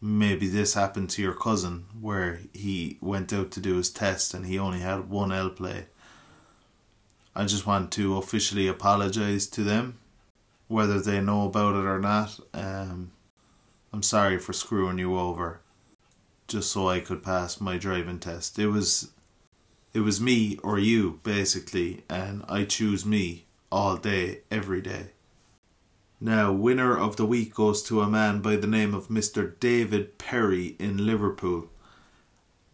maybe 0.00 0.48
this 0.48 0.74
happened 0.74 1.10
to 1.10 1.22
your 1.22 1.34
cousin 1.34 1.86
where 2.00 2.40
he 2.52 2.98
went 3.00 3.32
out 3.32 3.50
to 3.52 3.60
do 3.60 3.76
his 3.76 3.90
test 3.90 4.34
and 4.34 4.46
he 4.46 4.58
only 4.58 4.80
had 4.80 5.08
one 5.08 5.32
L 5.32 5.50
play. 5.50 5.86
I 7.34 7.44
just 7.44 7.66
want 7.66 7.92
to 7.92 8.16
officially 8.16 8.66
apologize 8.66 9.46
to 9.48 9.62
them, 9.62 9.98
whether 10.68 11.00
they 11.00 11.20
know 11.20 11.46
about 11.46 11.76
it 11.76 11.86
or 11.86 12.00
not. 12.00 12.40
Um, 12.54 13.12
I'm 13.92 14.02
sorry 14.02 14.38
for 14.38 14.52
screwing 14.52 14.98
you 14.98 15.18
over, 15.18 15.60
just 16.48 16.70
so 16.70 16.88
I 16.88 17.00
could 17.00 17.22
pass 17.22 17.60
my 17.60 17.76
driving 17.78 18.18
test. 18.18 18.58
It 18.58 18.68
was, 18.68 19.10
it 19.92 20.00
was 20.00 20.20
me 20.20 20.58
or 20.62 20.78
you 20.78 21.20
basically, 21.22 22.04
and 22.08 22.44
I 22.48 22.64
choose 22.64 23.04
me 23.04 23.46
all 23.70 23.96
day, 23.96 24.40
every 24.50 24.80
day. 24.80 25.10
Now, 26.20 26.50
winner 26.50 26.96
of 26.96 27.16
the 27.16 27.26
week 27.26 27.54
goes 27.54 27.82
to 27.84 28.00
a 28.00 28.08
man 28.08 28.40
by 28.40 28.56
the 28.56 28.66
name 28.66 28.94
of 28.94 29.08
Mr. 29.08 29.58
David 29.60 30.16
Perry 30.16 30.74
in 30.78 31.04
Liverpool. 31.04 31.68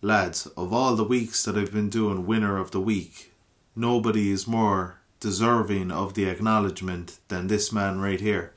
Lads, 0.01 0.47
of 0.57 0.73
all 0.73 0.95
the 0.95 1.05
weeks 1.05 1.45
that 1.45 1.57
I've 1.57 1.73
been 1.73 1.89
doing 1.89 2.27
winner 2.27 2.57
of 2.57 2.71
the 2.71 2.81
week, 2.81 3.33
nobody 3.75 4.31
is 4.31 4.47
more 4.47 4.99
deserving 5.19 5.91
of 5.91 6.15
the 6.15 6.25
acknowledgement 6.25 7.19
than 7.29 7.47
this 7.47 7.73
man 7.73 8.01
right 8.01 8.21
here. 8.21 8.55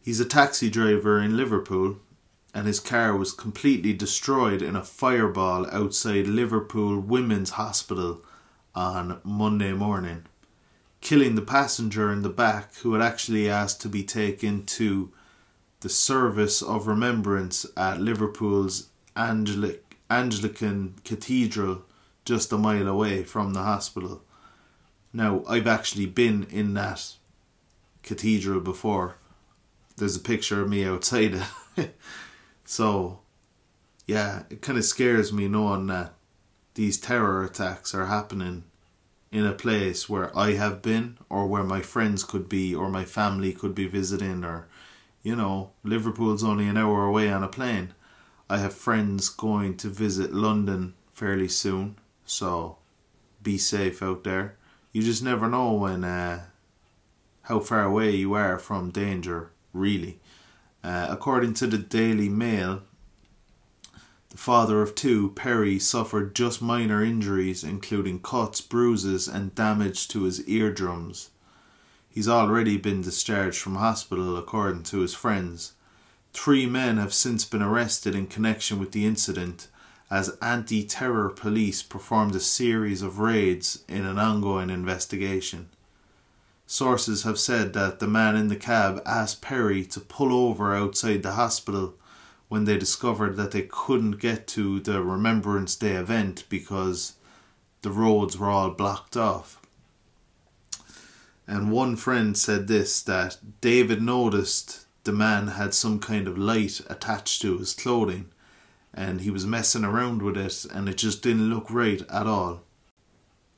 He's 0.00 0.20
a 0.20 0.24
taxi 0.24 0.70
driver 0.70 1.20
in 1.20 1.36
Liverpool, 1.36 1.98
and 2.56 2.66
his 2.66 2.80
car 2.80 3.14
was 3.14 3.32
completely 3.32 3.92
destroyed 3.92 4.62
in 4.62 4.74
a 4.74 4.82
fireball 4.82 5.66
outside 5.70 6.26
Liverpool 6.26 6.98
Women's 6.98 7.50
Hospital 7.50 8.24
on 8.74 9.20
Monday 9.22 9.74
morning 9.74 10.24
killing 11.02 11.34
the 11.34 11.42
passenger 11.42 12.10
in 12.10 12.22
the 12.22 12.28
back 12.28 12.74
who 12.76 12.92
had 12.94 13.02
actually 13.02 13.48
asked 13.48 13.80
to 13.80 13.88
be 13.88 14.02
taken 14.02 14.64
to 14.64 15.12
the 15.80 15.88
service 15.88 16.62
of 16.62 16.86
remembrance 16.86 17.66
at 17.76 18.00
Liverpool's 18.00 18.88
Angelic, 19.16 19.98
Anglican 20.10 20.94
Cathedral 21.04 21.82
just 22.24 22.52
a 22.52 22.58
mile 22.58 22.88
away 22.88 23.22
from 23.22 23.52
the 23.52 23.62
hospital. 23.62 24.22
Now, 25.12 25.44
I've 25.48 25.68
actually 25.68 26.06
been 26.06 26.46
in 26.50 26.74
that 26.74 27.14
cathedral 28.02 28.60
before. 28.60 29.16
There's 29.96 30.16
a 30.16 30.20
picture 30.20 30.62
of 30.62 30.68
me 30.68 30.84
outside 30.84 31.40
it. 31.76 31.94
so, 32.66 33.20
yeah, 34.06 34.42
it 34.50 34.60
kind 34.60 34.76
of 34.76 34.84
scares 34.84 35.32
me 35.32 35.48
knowing 35.48 35.86
that 35.86 36.12
these 36.74 36.98
terror 36.98 37.42
attacks 37.42 37.94
are 37.94 38.06
happening 38.06 38.64
in 39.32 39.46
a 39.46 39.52
place 39.52 40.08
where 40.08 40.36
I 40.36 40.52
have 40.52 40.82
been 40.82 41.18
or 41.30 41.46
where 41.46 41.64
my 41.64 41.80
friends 41.80 42.22
could 42.22 42.48
be 42.48 42.74
or 42.74 42.90
my 42.90 43.04
family 43.04 43.52
could 43.52 43.74
be 43.74 43.86
visiting 43.86 44.44
or 44.44 44.68
you 45.26 45.34
know, 45.34 45.72
Liverpool's 45.82 46.44
only 46.44 46.68
an 46.68 46.76
hour 46.76 47.04
away 47.04 47.32
on 47.32 47.42
a 47.42 47.48
plane. 47.48 47.92
I 48.48 48.58
have 48.58 48.72
friends 48.72 49.28
going 49.28 49.76
to 49.78 49.88
visit 49.88 50.32
London 50.32 50.94
fairly 51.12 51.48
soon, 51.48 51.96
so 52.24 52.78
be 53.42 53.58
safe 53.58 54.04
out 54.04 54.22
there. 54.22 54.56
You 54.92 55.02
just 55.02 55.24
never 55.24 55.48
know 55.48 55.72
when 55.72 56.04
uh, 56.04 56.44
how 57.42 57.58
far 57.58 57.82
away 57.82 58.12
you 58.12 58.34
are 58.34 58.56
from 58.56 58.92
danger, 58.92 59.50
really. 59.72 60.20
Uh, 60.86 61.08
according 61.10 61.52
to 61.52 61.66
the 61.66 61.78
Daily 61.78 62.28
Mail, 62.28 62.82
the 64.28 64.36
father 64.36 64.82
of 64.82 64.94
two, 64.94 65.30
Perry, 65.30 65.80
suffered 65.80 66.32
just 66.32 66.62
minor 66.62 67.02
injuries, 67.02 67.64
including 67.64 68.20
cuts, 68.20 68.60
bruises, 68.60 69.26
and 69.26 69.52
damage 69.56 70.06
to 70.06 70.22
his 70.22 70.48
eardrums. 70.48 71.30
He's 72.08 72.28
already 72.28 72.76
been 72.76 73.02
discharged 73.02 73.58
from 73.58 73.74
hospital, 73.74 74.36
according 74.36 74.84
to 74.84 75.00
his 75.00 75.12
friends. 75.12 75.72
Three 76.32 76.66
men 76.66 76.98
have 76.98 77.12
since 77.12 77.44
been 77.44 77.62
arrested 77.62 78.14
in 78.14 78.28
connection 78.28 78.78
with 78.78 78.92
the 78.92 79.06
incident, 79.06 79.66
as 80.08 80.38
anti 80.40 80.84
terror 80.84 81.30
police 81.30 81.82
performed 81.82 82.36
a 82.36 82.40
series 82.40 83.02
of 83.02 83.18
raids 83.18 83.82
in 83.88 84.06
an 84.06 84.20
ongoing 84.20 84.70
investigation. 84.70 85.68
Sources 86.66 87.22
have 87.22 87.38
said 87.38 87.72
that 87.74 88.00
the 88.00 88.08
man 88.08 88.34
in 88.34 88.48
the 88.48 88.56
cab 88.56 89.00
asked 89.06 89.40
Perry 89.40 89.84
to 89.86 90.00
pull 90.00 90.32
over 90.32 90.74
outside 90.74 91.22
the 91.22 91.32
hospital 91.32 91.94
when 92.48 92.64
they 92.64 92.76
discovered 92.76 93.36
that 93.36 93.52
they 93.52 93.62
couldn't 93.62 94.18
get 94.18 94.46
to 94.48 94.80
the 94.80 95.02
Remembrance 95.02 95.76
Day 95.76 95.92
event 95.92 96.44
because 96.48 97.14
the 97.82 97.90
roads 97.90 98.36
were 98.36 98.50
all 98.50 98.70
blocked 98.70 99.16
off. 99.16 99.60
And 101.46 101.70
one 101.70 101.94
friend 101.94 102.36
said 102.36 102.66
this 102.66 103.00
that 103.02 103.38
David 103.60 104.02
noticed 104.02 104.86
the 105.04 105.12
man 105.12 105.48
had 105.48 105.72
some 105.72 106.00
kind 106.00 106.26
of 106.26 106.36
light 106.36 106.80
attached 106.90 107.42
to 107.42 107.58
his 107.58 107.74
clothing 107.74 108.30
and 108.92 109.20
he 109.20 109.30
was 109.30 109.46
messing 109.46 109.84
around 109.84 110.22
with 110.22 110.36
it 110.36 110.64
and 110.64 110.88
it 110.88 110.96
just 110.96 111.22
didn't 111.22 111.48
look 111.48 111.70
right 111.70 112.02
at 112.10 112.26
all. 112.26 112.65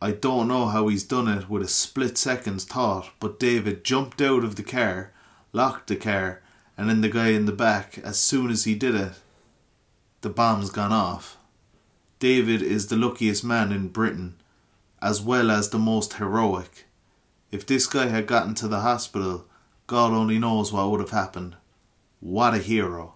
I 0.00 0.12
don't 0.12 0.46
know 0.46 0.66
how 0.66 0.88
he's 0.88 1.02
done 1.02 1.26
it 1.26 1.50
with 1.50 1.62
a 1.62 1.68
split 1.68 2.16
second's 2.16 2.64
thought, 2.64 3.10
but 3.18 3.40
David 3.40 3.84
jumped 3.84 4.20
out 4.22 4.44
of 4.44 4.54
the 4.54 4.62
car, 4.62 5.12
locked 5.52 5.88
the 5.88 5.96
car, 5.96 6.40
and 6.76 6.88
then 6.88 7.00
the 7.00 7.08
guy 7.08 7.28
in 7.30 7.46
the 7.46 7.52
back, 7.52 7.98
as 7.98 8.18
soon 8.18 8.50
as 8.50 8.62
he 8.62 8.76
did 8.76 8.94
it, 8.94 9.14
the 10.20 10.30
bomb's 10.30 10.70
gone 10.70 10.92
off. 10.92 11.36
David 12.20 12.62
is 12.62 12.86
the 12.86 12.96
luckiest 12.96 13.42
man 13.42 13.72
in 13.72 13.88
Britain, 13.88 14.40
as 15.02 15.20
well 15.20 15.50
as 15.50 15.70
the 15.70 15.78
most 15.78 16.14
heroic. 16.14 16.86
If 17.50 17.66
this 17.66 17.86
guy 17.86 18.06
had 18.06 18.26
gotten 18.26 18.54
to 18.56 18.68
the 18.68 18.80
hospital, 18.80 19.46
God 19.88 20.12
only 20.12 20.38
knows 20.38 20.72
what 20.72 20.90
would 20.90 21.00
have 21.00 21.10
happened. 21.10 21.56
What 22.20 22.54
a 22.54 22.58
hero. 22.58 23.14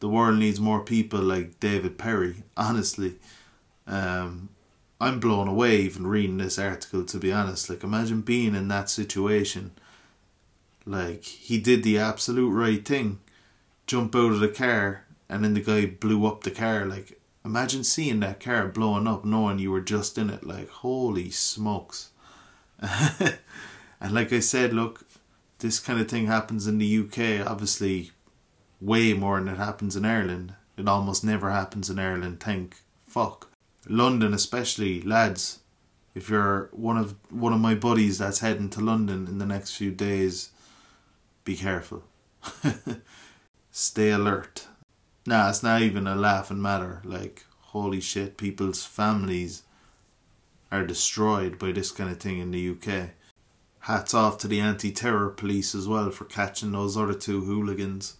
The 0.00 0.08
world 0.08 0.38
needs 0.38 0.60
more 0.60 0.80
people 0.80 1.20
like 1.20 1.60
David 1.60 1.96
Perry, 1.96 2.42
honestly. 2.56 3.18
Um, 3.86 4.50
I'm 5.00 5.20
blown 5.20 5.46
away 5.46 5.76
even 5.82 6.06
reading 6.06 6.38
this 6.38 6.58
article, 6.58 7.04
to 7.04 7.18
be 7.18 7.32
honest. 7.32 7.68
Like, 7.68 7.84
imagine 7.84 8.22
being 8.22 8.54
in 8.54 8.68
that 8.68 8.88
situation. 8.88 9.72
Like, 10.86 11.24
he 11.24 11.58
did 11.58 11.82
the 11.82 11.98
absolute 11.98 12.50
right 12.50 12.84
thing 12.84 13.20
jump 13.86 14.16
out 14.16 14.32
of 14.32 14.40
the 14.40 14.48
car, 14.48 15.04
and 15.28 15.44
then 15.44 15.54
the 15.54 15.60
guy 15.60 15.86
blew 15.86 16.26
up 16.26 16.42
the 16.42 16.50
car. 16.50 16.86
Like, 16.86 17.20
imagine 17.44 17.84
seeing 17.84 18.20
that 18.20 18.40
car 18.40 18.66
blowing 18.68 19.06
up, 19.06 19.24
knowing 19.24 19.58
you 19.58 19.70
were 19.70 19.80
just 19.80 20.16
in 20.16 20.30
it. 20.30 20.44
Like, 20.44 20.68
holy 20.68 21.30
smokes. 21.30 22.10
and 22.80 24.12
like 24.12 24.32
I 24.32 24.40
said, 24.40 24.72
look, 24.72 25.04
this 25.58 25.78
kind 25.78 26.00
of 26.00 26.08
thing 26.08 26.26
happens 26.26 26.66
in 26.66 26.78
the 26.78 26.98
UK, 26.98 27.46
obviously, 27.46 28.12
way 28.80 29.12
more 29.12 29.38
than 29.38 29.48
it 29.48 29.58
happens 29.58 29.94
in 29.94 30.04
Ireland. 30.04 30.54
It 30.76 30.88
almost 30.88 31.24
never 31.24 31.50
happens 31.50 31.88
in 31.88 31.98
Ireland, 31.98 32.40
thank 32.40 32.78
fuck. 33.06 33.50
London, 33.88 34.34
especially, 34.34 35.00
lads. 35.02 35.60
If 36.14 36.30
you're 36.30 36.70
one 36.72 36.96
of 36.96 37.14
one 37.30 37.52
of 37.52 37.60
my 37.60 37.74
buddies 37.74 38.18
that's 38.18 38.40
heading 38.40 38.70
to 38.70 38.80
London 38.80 39.26
in 39.28 39.38
the 39.38 39.46
next 39.46 39.76
few 39.76 39.90
days, 39.90 40.50
be 41.44 41.56
careful. 41.56 42.04
Stay 43.70 44.10
alert. 44.10 44.66
Nah, 45.26 45.50
it's 45.50 45.62
not 45.62 45.82
even 45.82 46.06
a 46.06 46.14
laughing 46.14 46.62
matter. 46.62 47.02
Like, 47.04 47.44
holy 47.60 48.00
shit, 48.00 48.36
people's 48.36 48.84
families 48.84 49.62
are 50.72 50.86
destroyed 50.86 51.58
by 51.58 51.72
this 51.72 51.92
kind 51.92 52.10
of 52.10 52.18
thing 52.18 52.38
in 52.38 52.50
the 52.50 52.70
UK. 52.70 53.10
Hats 53.80 54.14
off 54.14 54.38
to 54.38 54.48
the 54.48 54.60
anti 54.60 54.90
terror 54.90 55.28
police 55.28 55.74
as 55.74 55.86
well 55.86 56.10
for 56.10 56.24
catching 56.24 56.72
those 56.72 56.96
other 56.96 57.14
two 57.14 57.44
hooligans. 57.44 58.16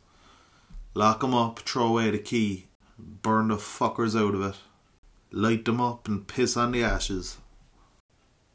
Lock 0.95 1.25
'em 1.25 1.35
up, 1.35 1.61
throw 1.61 1.87
away 1.87 2.11
the 2.11 2.19
key, 2.19 2.67
burn 2.99 3.49
the 3.49 3.57
fuckers 3.57 4.19
out 4.19 4.35
of 4.35 4.43
it, 4.43 4.57
light 5.37 5.67
them 5.67 5.83
up 5.83 6.09
and 6.09 6.27
piss 6.27 6.57
on 6.57 6.73
the 6.73 6.83
ashes. 6.83 7.37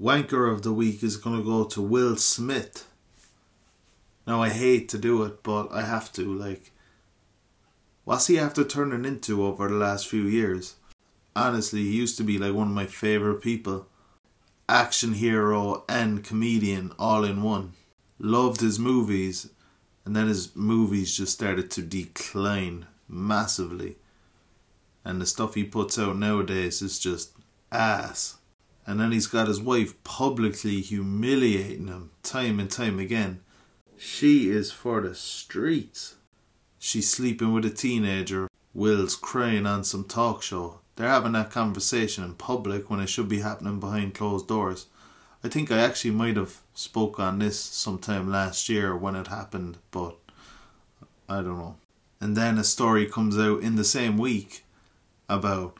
Wanker 0.01 0.51
of 0.51 0.63
the 0.63 0.73
week 0.73 1.03
is 1.03 1.15
going 1.15 1.37
to 1.37 1.45
go 1.45 1.63
to 1.63 1.79
Will 1.79 2.15
Smith. 2.15 2.87
Now, 4.25 4.41
I 4.41 4.49
hate 4.49 4.89
to 4.89 4.97
do 4.97 5.21
it, 5.23 5.43
but 5.43 5.71
I 5.71 5.83
have 5.83 6.11
to. 6.13 6.23
Like, 6.23 6.71
what's 8.03 8.25
he 8.25 8.39
after 8.39 8.63
turning 8.63 9.05
into 9.05 9.45
over 9.45 9.67
the 9.67 9.75
last 9.75 10.07
few 10.07 10.23
years? 10.23 10.75
Honestly, 11.35 11.83
he 11.83 11.97
used 11.97 12.17
to 12.17 12.23
be 12.23 12.39
like 12.39 12.55
one 12.55 12.69
of 12.69 12.73
my 12.73 12.87
favourite 12.87 13.43
people. 13.43 13.85
Action 14.67 15.13
hero 15.13 15.83
and 15.87 16.23
comedian 16.23 16.93
all 16.97 17.23
in 17.23 17.43
one. 17.43 17.73
Loved 18.17 18.59
his 18.59 18.79
movies, 18.79 19.49
and 20.03 20.15
then 20.15 20.27
his 20.27 20.55
movies 20.55 21.15
just 21.15 21.33
started 21.33 21.69
to 21.71 21.83
decline 21.83 22.87
massively. 23.07 23.97
And 25.03 25.21
the 25.21 25.25
stuff 25.25 25.55
he 25.55 25.63
puts 25.63 25.97
out 25.97 26.17
nowadays 26.17 26.81
is 26.81 26.99
just 26.99 27.31
ass. 27.71 28.37
And 28.85 28.99
then 28.99 29.11
he's 29.11 29.27
got 29.27 29.47
his 29.47 29.61
wife 29.61 30.01
publicly 30.03 30.81
humiliating 30.81 31.87
him 31.87 32.11
time 32.23 32.59
and 32.59 32.69
time 32.69 32.99
again. 32.99 33.41
She 33.97 34.49
is 34.49 34.71
for 34.71 35.01
the 35.01 35.15
streets. 35.15 36.15
She's 36.79 37.09
sleeping 37.09 37.53
with 37.53 37.65
a 37.65 37.69
teenager. 37.69 38.47
Will's 38.73 39.15
crying 39.15 39.65
on 39.65 39.83
some 39.83 40.03
talk 40.03 40.41
show. 40.41 40.79
They're 40.95 41.07
having 41.07 41.33
that 41.33 41.51
conversation 41.51 42.23
in 42.23 42.33
public 42.33 42.89
when 42.89 42.99
it 42.99 43.09
should 43.09 43.29
be 43.29 43.39
happening 43.39 43.79
behind 43.79 44.15
closed 44.15 44.47
doors. 44.47 44.87
I 45.43 45.47
think 45.47 45.71
I 45.71 45.79
actually 45.79 46.11
might 46.11 46.37
have 46.37 46.61
spoke 46.73 47.19
on 47.19 47.39
this 47.39 47.59
sometime 47.59 48.29
last 48.29 48.69
year 48.69 48.95
when 48.95 49.15
it 49.15 49.27
happened, 49.27 49.77
but 49.89 50.15
I 51.27 51.37
don't 51.37 51.57
know. 51.57 51.75
And 52.19 52.37
then 52.37 52.57
a 52.57 52.63
story 52.63 53.07
comes 53.07 53.37
out 53.37 53.61
in 53.61 53.75
the 53.75 53.83
same 53.83 54.17
week 54.17 54.63
about 55.31 55.77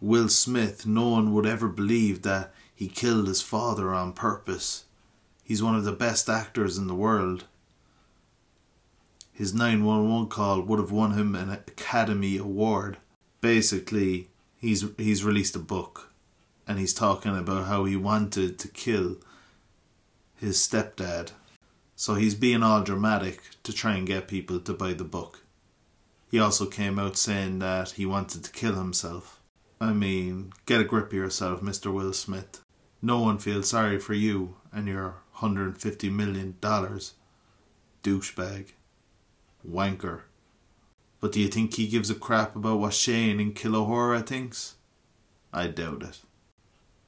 Will 0.00 0.28
Smith. 0.28 0.86
No 0.86 1.08
one 1.08 1.32
would 1.32 1.46
ever 1.46 1.68
believe 1.68 2.22
that 2.22 2.52
he 2.74 2.86
killed 2.86 3.26
his 3.26 3.42
father 3.42 3.92
on 3.92 4.12
purpose. 4.12 4.84
He's 5.42 5.62
one 5.62 5.74
of 5.74 5.84
the 5.84 5.92
best 5.92 6.28
actors 6.28 6.76
in 6.76 6.86
the 6.86 6.94
world. 6.94 7.44
His 9.32 9.54
911 9.54 10.28
call 10.28 10.60
would 10.60 10.78
have 10.78 10.92
won 10.92 11.12
him 11.12 11.34
an 11.34 11.50
Academy 11.50 12.36
Award. 12.36 12.98
Basically, 13.40 14.28
he's 14.56 14.84
he's 14.98 15.24
released 15.24 15.56
a 15.56 15.60
book 15.60 16.12
and 16.66 16.78
he's 16.78 16.92
talking 16.92 17.36
about 17.36 17.66
how 17.66 17.86
he 17.86 17.96
wanted 17.96 18.58
to 18.58 18.68
kill 18.68 19.16
his 20.36 20.58
stepdad. 20.58 21.30
So 21.96 22.14
he's 22.14 22.34
being 22.34 22.62
all 22.62 22.82
dramatic 22.82 23.40
to 23.62 23.72
try 23.72 23.96
and 23.96 24.06
get 24.06 24.28
people 24.28 24.60
to 24.60 24.74
buy 24.74 24.92
the 24.92 25.04
book. 25.04 25.40
He 26.30 26.38
also 26.38 26.66
came 26.66 26.98
out 26.98 27.16
saying 27.16 27.60
that 27.60 27.92
he 27.92 28.04
wanted 28.04 28.44
to 28.44 28.52
kill 28.52 28.74
himself. 28.74 29.40
I 29.80 29.92
mean, 29.92 30.52
get 30.66 30.80
a 30.80 30.84
grip 30.84 31.08
of 31.08 31.12
yourself, 31.14 31.60
Mr. 31.60 31.92
Will 31.92 32.12
Smith. 32.12 32.60
No 33.00 33.20
one 33.20 33.38
feels 33.38 33.70
sorry 33.70 33.98
for 33.98 34.14
you 34.14 34.56
and 34.72 34.88
your 34.88 35.22
$150 35.38 36.12
million. 36.12 36.56
Douchebag. 38.02 38.72
Wanker. 39.68 40.22
But 41.20 41.32
do 41.32 41.40
you 41.40 41.48
think 41.48 41.74
he 41.74 41.88
gives 41.88 42.10
a 42.10 42.14
crap 42.14 42.54
about 42.54 42.78
what 42.78 42.94
Shane 42.94 43.40
in 43.40 43.52
Killahora 43.52 44.24
thinks? 44.24 44.76
I 45.52 45.66
doubt 45.68 46.02
it. 46.02 46.20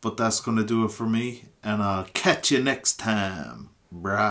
But 0.00 0.16
that's 0.16 0.40
gonna 0.40 0.64
do 0.64 0.84
it 0.84 0.92
for 0.92 1.06
me, 1.06 1.44
and 1.62 1.82
I'll 1.82 2.04
catch 2.04 2.50
you 2.50 2.62
next 2.62 2.98
time, 2.98 3.68
brah. 3.94 4.28